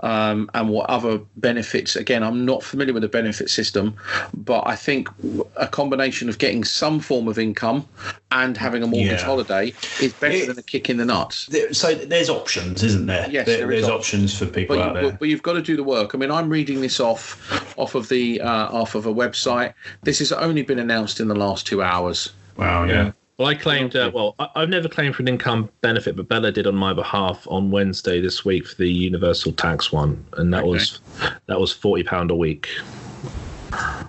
[0.00, 1.96] um, and what other benefits.
[1.96, 3.94] Again, I'm not familiar with the benefit system,
[4.34, 5.08] but I think
[5.56, 7.86] a combination of getting some form of income
[8.32, 9.24] and having a mortgage Yeah.
[9.24, 11.46] holiday is better It- than a kick in the nuts.
[11.46, 13.28] There- So there's options, isn't there?
[13.30, 14.32] Yes, There- there is there's options.
[14.32, 15.16] options for people but, out you, there.
[15.18, 16.14] but, you've got to do the work.
[16.14, 17.38] I mean, I'm reading this off
[17.76, 19.72] off of the uh, off of a website.
[20.02, 22.30] This has only been announced in the last two hours.
[22.56, 22.84] Wow.
[22.84, 23.12] Yeah.
[23.38, 23.94] Well, I claimed.
[23.94, 26.94] Uh, well, I, I've never claimed for an income benefit, but Bella did on my
[26.94, 30.70] behalf on Wednesday this week for the universal tax one, and that Okay.
[30.70, 31.00] was
[31.46, 32.68] that was forty pound a week.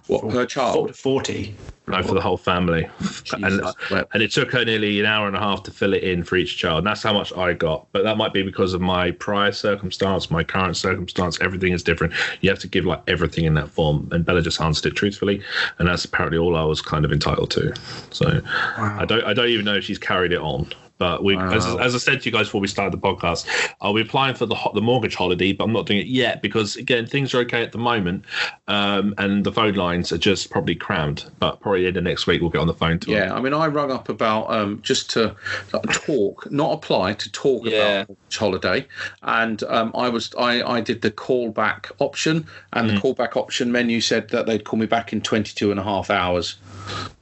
[0.07, 0.95] What per child?
[0.95, 1.55] Forty.
[1.89, 2.89] No, for the whole family,
[3.31, 6.03] and uh, and it took her nearly an hour and a half to fill it
[6.03, 6.79] in for each child.
[6.79, 7.87] And that's how much I got.
[7.93, 11.39] But that might be because of my prior circumstance, my current circumstance.
[11.39, 12.13] Everything is different.
[12.41, 14.09] You have to give like everything in that form.
[14.11, 15.41] And Bella just answered it truthfully,
[15.79, 17.73] and that's apparently all I was kind of entitled to.
[18.11, 18.41] So
[18.77, 20.69] I don't I don't even know if she's carried it on.
[20.97, 21.77] But we, as, Wow.
[21.77, 23.47] as I said to you guys before we started the podcast,
[23.81, 26.75] I'll be applying for the the mortgage holiday, but I'm not doing it yet because
[26.75, 28.25] again things are okay at the moment,
[28.67, 31.25] um, and the phone lines are just probably crammed.
[31.39, 33.39] But probably the end of next week we'll get on the phone to yeah, I
[33.41, 35.35] mean, I rung up about um, just to
[35.91, 37.71] talk, not apply, to talk Yeah.
[38.01, 38.87] about mortgage holiday,
[39.21, 44.01] and um, I was I, I did the callback option, and the callback option menu
[44.01, 46.57] said that they'd call me back in 22 and a half hours.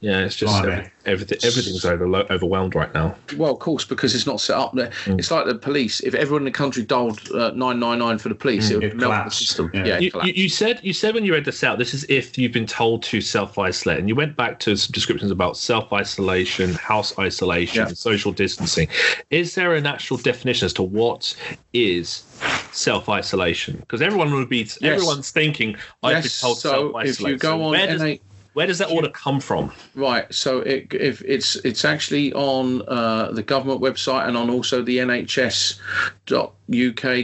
[0.00, 0.64] Yeah, it's just.
[1.06, 1.38] Every, everything.
[1.48, 3.14] Everything's over, overwhelmed right now.
[3.36, 4.90] Well, of course, because it's not set up there.
[5.06, 6.00] It's like the police.
[6.00, 9.10] If everyone in the country dialed uh, 999 for the police, it would It'd melt
[9.10, 9.38] the collapse.
[9.38, 9.70] system.
[9.74, 9.84] Yeah.
[9.86, 12.36] Yeah, You, you, you said you said when you read this out, this is if
[12.36, 15.92] you've been told to self isolate, and you went back to some descriptions about self
[15.92, 17.94] isolation, house isolation, Yeah.
[17.94, 18.88] social distancing.
[19.30, 21.34] Is there an actual definition as to what
[21.72, 22.24] is
[22.72, 23.76] self isolation?
[23.76, 27.08] Because everyone would be everyone's thinking I've been told so self isolate.
[27.08, 28.14] if you go on where does, NA
[28.56, 29.70] where does that order come from?
[29.94, 30.32] Right.
[30.32, 34.96] So it, if it's it's actually on uh, the government website and on also the
[34.96, 35.76] NHS.UK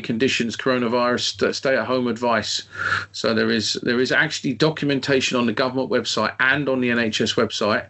[0.04, 2.64] conditions coronavirus stay at home advice.
[3.12, 7.34] So there is there is actually documentation on the government website and on the NHS
[7.36, 7.86] website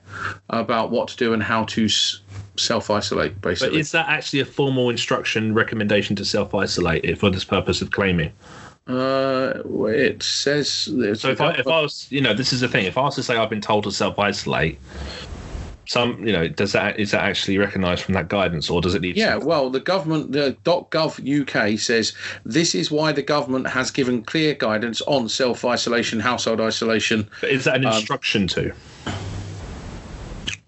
[0.51, 2.21] about what to do and how to s-
[2.57, 3.41] self isolate.
[3.41, 7.83] But Basically, is that actually a formal instruction recommendation to self isolate for this purpose
[7.83, 8.31] of claiming?
[8.89, 9.53] Uh,
[9.87, 12.87] it says So if I, if I was, you know, this is the thing.
[12.87, 14.79] If I was to say I've been told to self isolate,
[15.87, 19.03] some, you know, does that is that actually recognised from that guidance, or does it
[19.03, 19.17] need?
[19.17, 22.15] Yeah, well, the government, the .gov UK says
[22.45, 27.29] this is why the government has given clear guidance on self-isolation, household isolation.
[27.41, 28.73] But is that an Um, instruction to?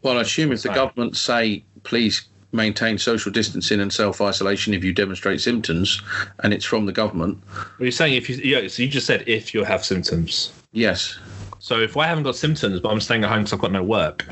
[0.02, 4.92] Well, I assume if the government say please maintain social distancing and self-isolation if you
[4.92, 6.00] demonstrate symptoms,
[6.42, 8.66] and it's from the government, Well, you're saying if you, yeah.
[8.68, 10.52] So you just said if you have symptoms.
[10.72, 11.18] yes,
[11.58, 13.82] So if I haven't got symptoms, but I'm staying at home because I've got no
[13.82, 14.26] work,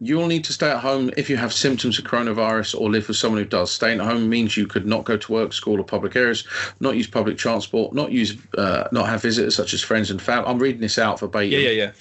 [0.00, 3.16] you'll need to stay at home if you have symptoms of coronavirus or live with
[3.16, 3.72] someone who does.
[3.72, 6.44] Staying at home means you could not go to work, school, or public areas,
[6.80, 10.48] not use public transport, not use, uh, not have visitors such as friends and family.
[10.48, 11.52] I'm reading this out verbatim.
[11.52, 11.92] yeah, yeah, yeah.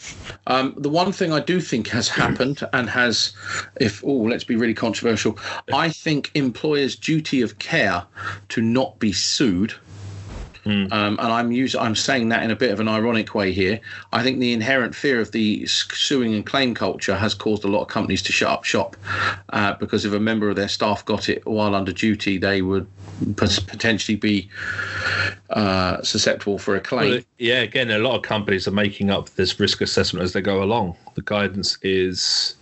[0.47, 3.34] Um, the one thing I do think has happened and has,
[3.80, 5.38] if oh, let's be really controversial,
[5.74, 8.03] I think employers' duty of care
[8.49, 9.74] to not be sued.
[10.91, 13.80] Um, and I'm using, I'm saying that in a bit of an ironic way here.
[14.13, 17.84] I think the inherent fear of the suing and claim culture has caused a lot
[17.84, 18.97] of companies to shut up shop
[19.49, 22.88] uh, because if a member of their staff got it while under duty, they would
[23.36, 24.49] potentially be
[25.51, 27.11] uh, susceptible for a claim.
[27.11, 30.41] Well, yeah, again, a lot of companies are making up this risk assessment as they
[30.41, 30.97] go along.
[31.13, 32.55] The guidance is,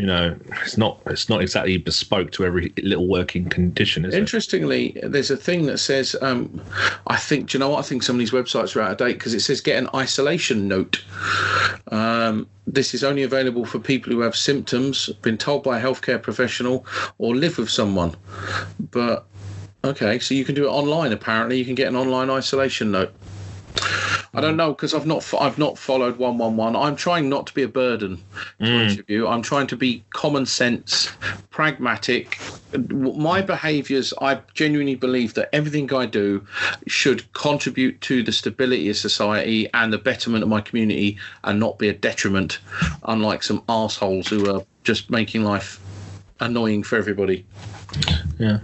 [0.00, 4.18] you know, it's not it's not exactly bespoke to every little working condition, is it?
[4.18, 6.58] Interestingly, there's a thing that says, um,
[7.06, 7.80] I think, do you know what?
[7.80, 9.90] I think some of these websites are out of date because it says get an
[9.94, 11.04] isolation note.
[11.88, 16.22] Um, this is only available for people who have symptoms, been told by a healthcare
[16.22, 16.86] professional,
[17.18, 18.16] or live with someone.
[18.78, 19.26] But
[19.84, 21.12] okay, so you can do it online.
[21.12, 23.12] Apparently, you can get an online isolation note.
[24.32, 26.76] I don't know because I've not I've not followed one one one.
[26.76, 28.22] I'm trying not to be a burden
[28.60, 29.26] to each of you.
[29.26, 31.10] I'm trying to be common sense,
[31.50, 32.38] pragmatic.
[32.88, 36.46] My behaviours, I genuinely believe that everything I do
[36.86, 41.78] should contribute to the stability of society and the betterment of my community, and not
[41.78, 42.60] be a detriment.
[43.04, 45.80] Unlike some assholes who are just making life
[46.38, 47.44] annoying for everybody.
[48.38, 48.60] Yeah.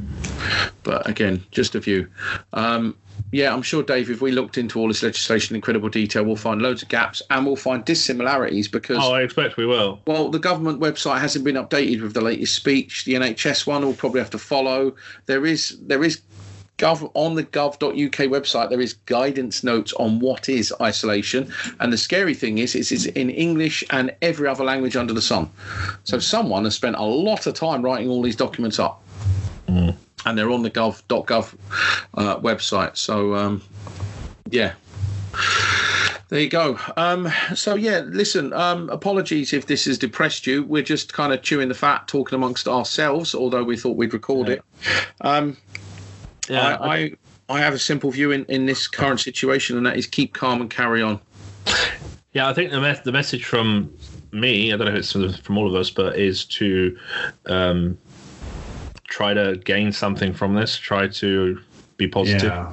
[0.84, 2.06] But again, just a view.
[2.52, 2.96] Um,
[3.32, 6.36] yeah, I'm sure, Dave, if we looked into all this legislation in incredible detail, we'll
[6.36, 10.00] find loads of gaps and we'll find dissimilarities because, Oh, I expect we will.
[10.06, 13.04] well, the government website hasn't been updated with the latest speech.
[13.04, 14.94] The NHS one will probably have to follow.
[15.26, 16.22] There is there is
[16.78, 21.50] gov on the gov.uk website there is guidance notes on what is isolation
[21.80, 25.22] and the scary thing is it's, it's in english and every other language under the
[25.22, 25.48] sun
[26.04, 29.02] so someone has spent a lot of time writing all these documents up
[29.66, 29.96] mm.
[30.26, 31.54] And they're on the gov.gov
[32.14, 32.96] uh, website.
[32.96, 33.62] So, um,
[34.50, 34.74] yeah.
[36.28, 36.78] There you go.
[36.96, 38.52] Um, so yeah, listen.
[38.52, 40.64] Um, apologies if this has depressed you.
[40.64, 43.34] We're just kind of chewing the fat, talking amongst ourselves.
[43.34, 44.62] Although we thought we'd record it.
[45.20, 45.56] Um,
[46.48, 46.76] Yeah.
[46.76, 47.12] I, I
[47.48, 50.60] I have a simple view in, in this current situation, and that is keep calm
[50.60, 51.20] and carry on.
[52.32, 53.96] Yeah, I think the mes- the message from
[54.32, 56.98] me, I don't know if it's from all of us, but is to
[57.46, 57.96] um,
[59.06, 60.76] try to gain something from this.
[60.76, 61.60] Try to
[61.96, 62.42] be positive.
[62.44, 62.72] Yeah.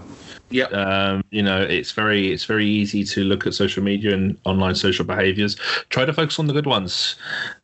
[0.50, 0.66] Yeah.
[0.66, 4.76] Um, you know, it's very it's very easy to look at social media and online
[4.76, 5.56] social behaviors.
[5.90, 7.16] Try to focus on the good ones.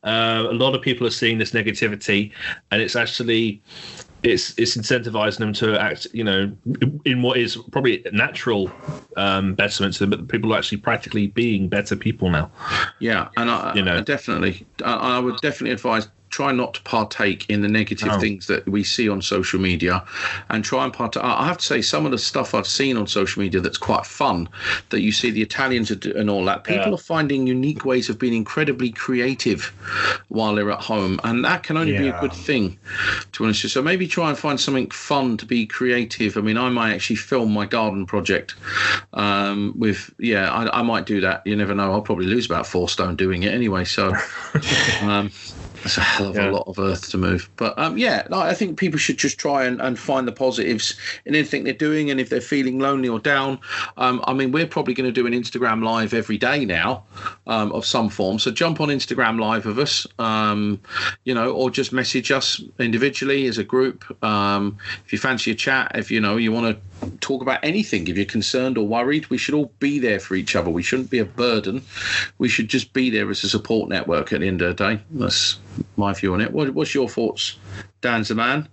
[0.04, 2.32] Uh, a lot of people are seeing this negativity,
[2.72, 3.62] and it's actually
[4.24, 6.08] it's it's incentivizing them to act.
[6.14, 6.52] You know,
[7.06, 8.72] in what is probably natural
[9.18, 12.50] um, betterment to them, but people are actually practically being better people now.
[13.00, 13.98] Yeah, and I, You know.
[13.98, 18.20] I definitely, I, I would definitely advise try not to partake in the negative No.
[18.20, 20.04] things that we see on social media,
[20.50, 21.24] and try and partake.
[21.24, 23.78] I I have to say, some of the stuff I've seen on social media that's
[23.78, 24.48] quite fun,
[24.90, 26.64] that you see the Italians do- and all that.
[26.64, 26.94] People Yeah.
[26.94, 29.72] are finding unique ways of being incredibly creative
[30.28, 32.78] while they're at home, and that can only be a good thing.
[33.32, 36.38] To be honest, so maybe try and find something fun to be creative.
[36.38, 38.56] I mean, I might actually film my garden project
[39.14, 41.42] um, with yeah, I, I might do that.
[41.46, 41.92] You never know.
[41.92, 43.86] I'll probably lose about four stone doing it anyway.
[43.86, 44.14] So
[45.02, 45.32] um,
[45.84, 46.50] it's a hell of Yeah.
[46.50, 47.50] a lot of earth to move.
[47.56, 50.96] But um, yeah, no, I think people should just try and, and find the positives
[51.26, 52.10] in anything they're doing.
[52.12, 53.60] And if they're feeling lonely or down,
[53.98, 57.04] um, I mean, we're probably going to do an Instagram live every day now
[57.48, 58.40] um, of some form.
[58.40, 60.80] So jump on Instagram live with us, um,
[61.24, 64.06] you know, or just message us individually as a group.
[64.24, 68.08] Um, if you fancy a chat, if you know you want to talk about anything,
[68.08, 70.70] if you're concerned or worried, we should all be there for each other.
[70.70, 71.84] We shouldn't be a burden.
[72.38, 75.02] We should just be there as a support network at the end of the day.
[75.12, 75.60] That's
[75.98, 76.52] my view on it.
[76.52, 77.58] What, what's your thoughts,
[78.02, 78.68] Dan's Dan Zaman?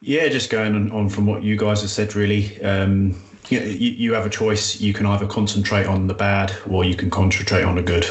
[0.00, 2.60] Yeah, just going on, from what you guys have said, really.
[2.62, 3.14] Um,
[3.50, 4.80] you, you, you have a choice.
[4.80, 8.06] You can either concentrate on the bad or you can concentrate on the good.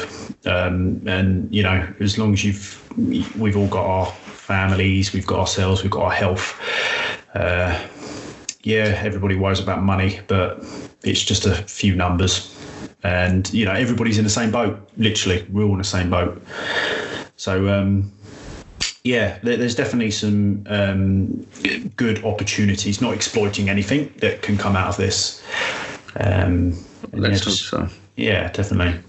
[0.46, 2.82] Um, and, you know, as long as you've,
[3.38, 6.58] we've all got our families, we've got ourselves, we've got our health.
[7.34, 7.78] Uh,
[8.62, 10.64] yeah, everybody worries about money, but
[11.02, 12.56] it's just a few numbers.
[13.02, 15.46] And, you know, everybody's in the same boat, literally.
[15.50, 16.40] We're all in the same boat.
[17.42, 18.12] So, um,
[19.02, 21.44] yeah, there, there's definitely some um,
[21.96, 25.42] good opportunities, not exploiting anything that can come out of this.
[26.14, 26.70] Um,
[27.12, 28.01] Let's yeah, hope so.
[28.16, 29.00] Yeah, definitely.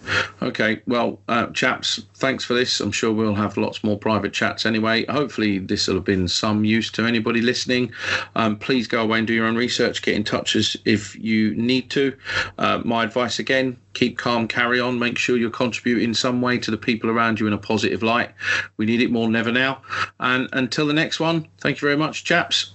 [0.42, 2.80] Okay, well, uh, chaps, thanks for this.
[2.80, 5.06] I'm sure we'll have lots more private chats anyway.
[5.08, 7.92] Hopefully, this will have been some use to anybody listening.
[8.36, 10.02] Um, please go away and do your own research.
[10.02, 12.16] Get in touch as if you need to.
[12.58, 15.00] Uh, my advice again: keep calm, carry on.
[15.00, 18.04] Make sure you're contributing in some way to the people around you in a positive
[18.04, 18.32] light.
[18.78, 19.82] We need it more than ever now.
[20.22, 22.72] And until the next one, thank you very much, chaps.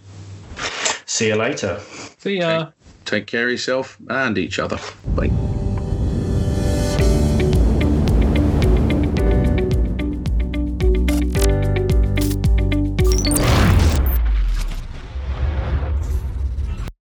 [1.07, 1.81] See you later.
[2.19, 2.71] See ya.
[3.07, 4.79] Take care of yourself and each other.
[5.15, 5.58] Bye.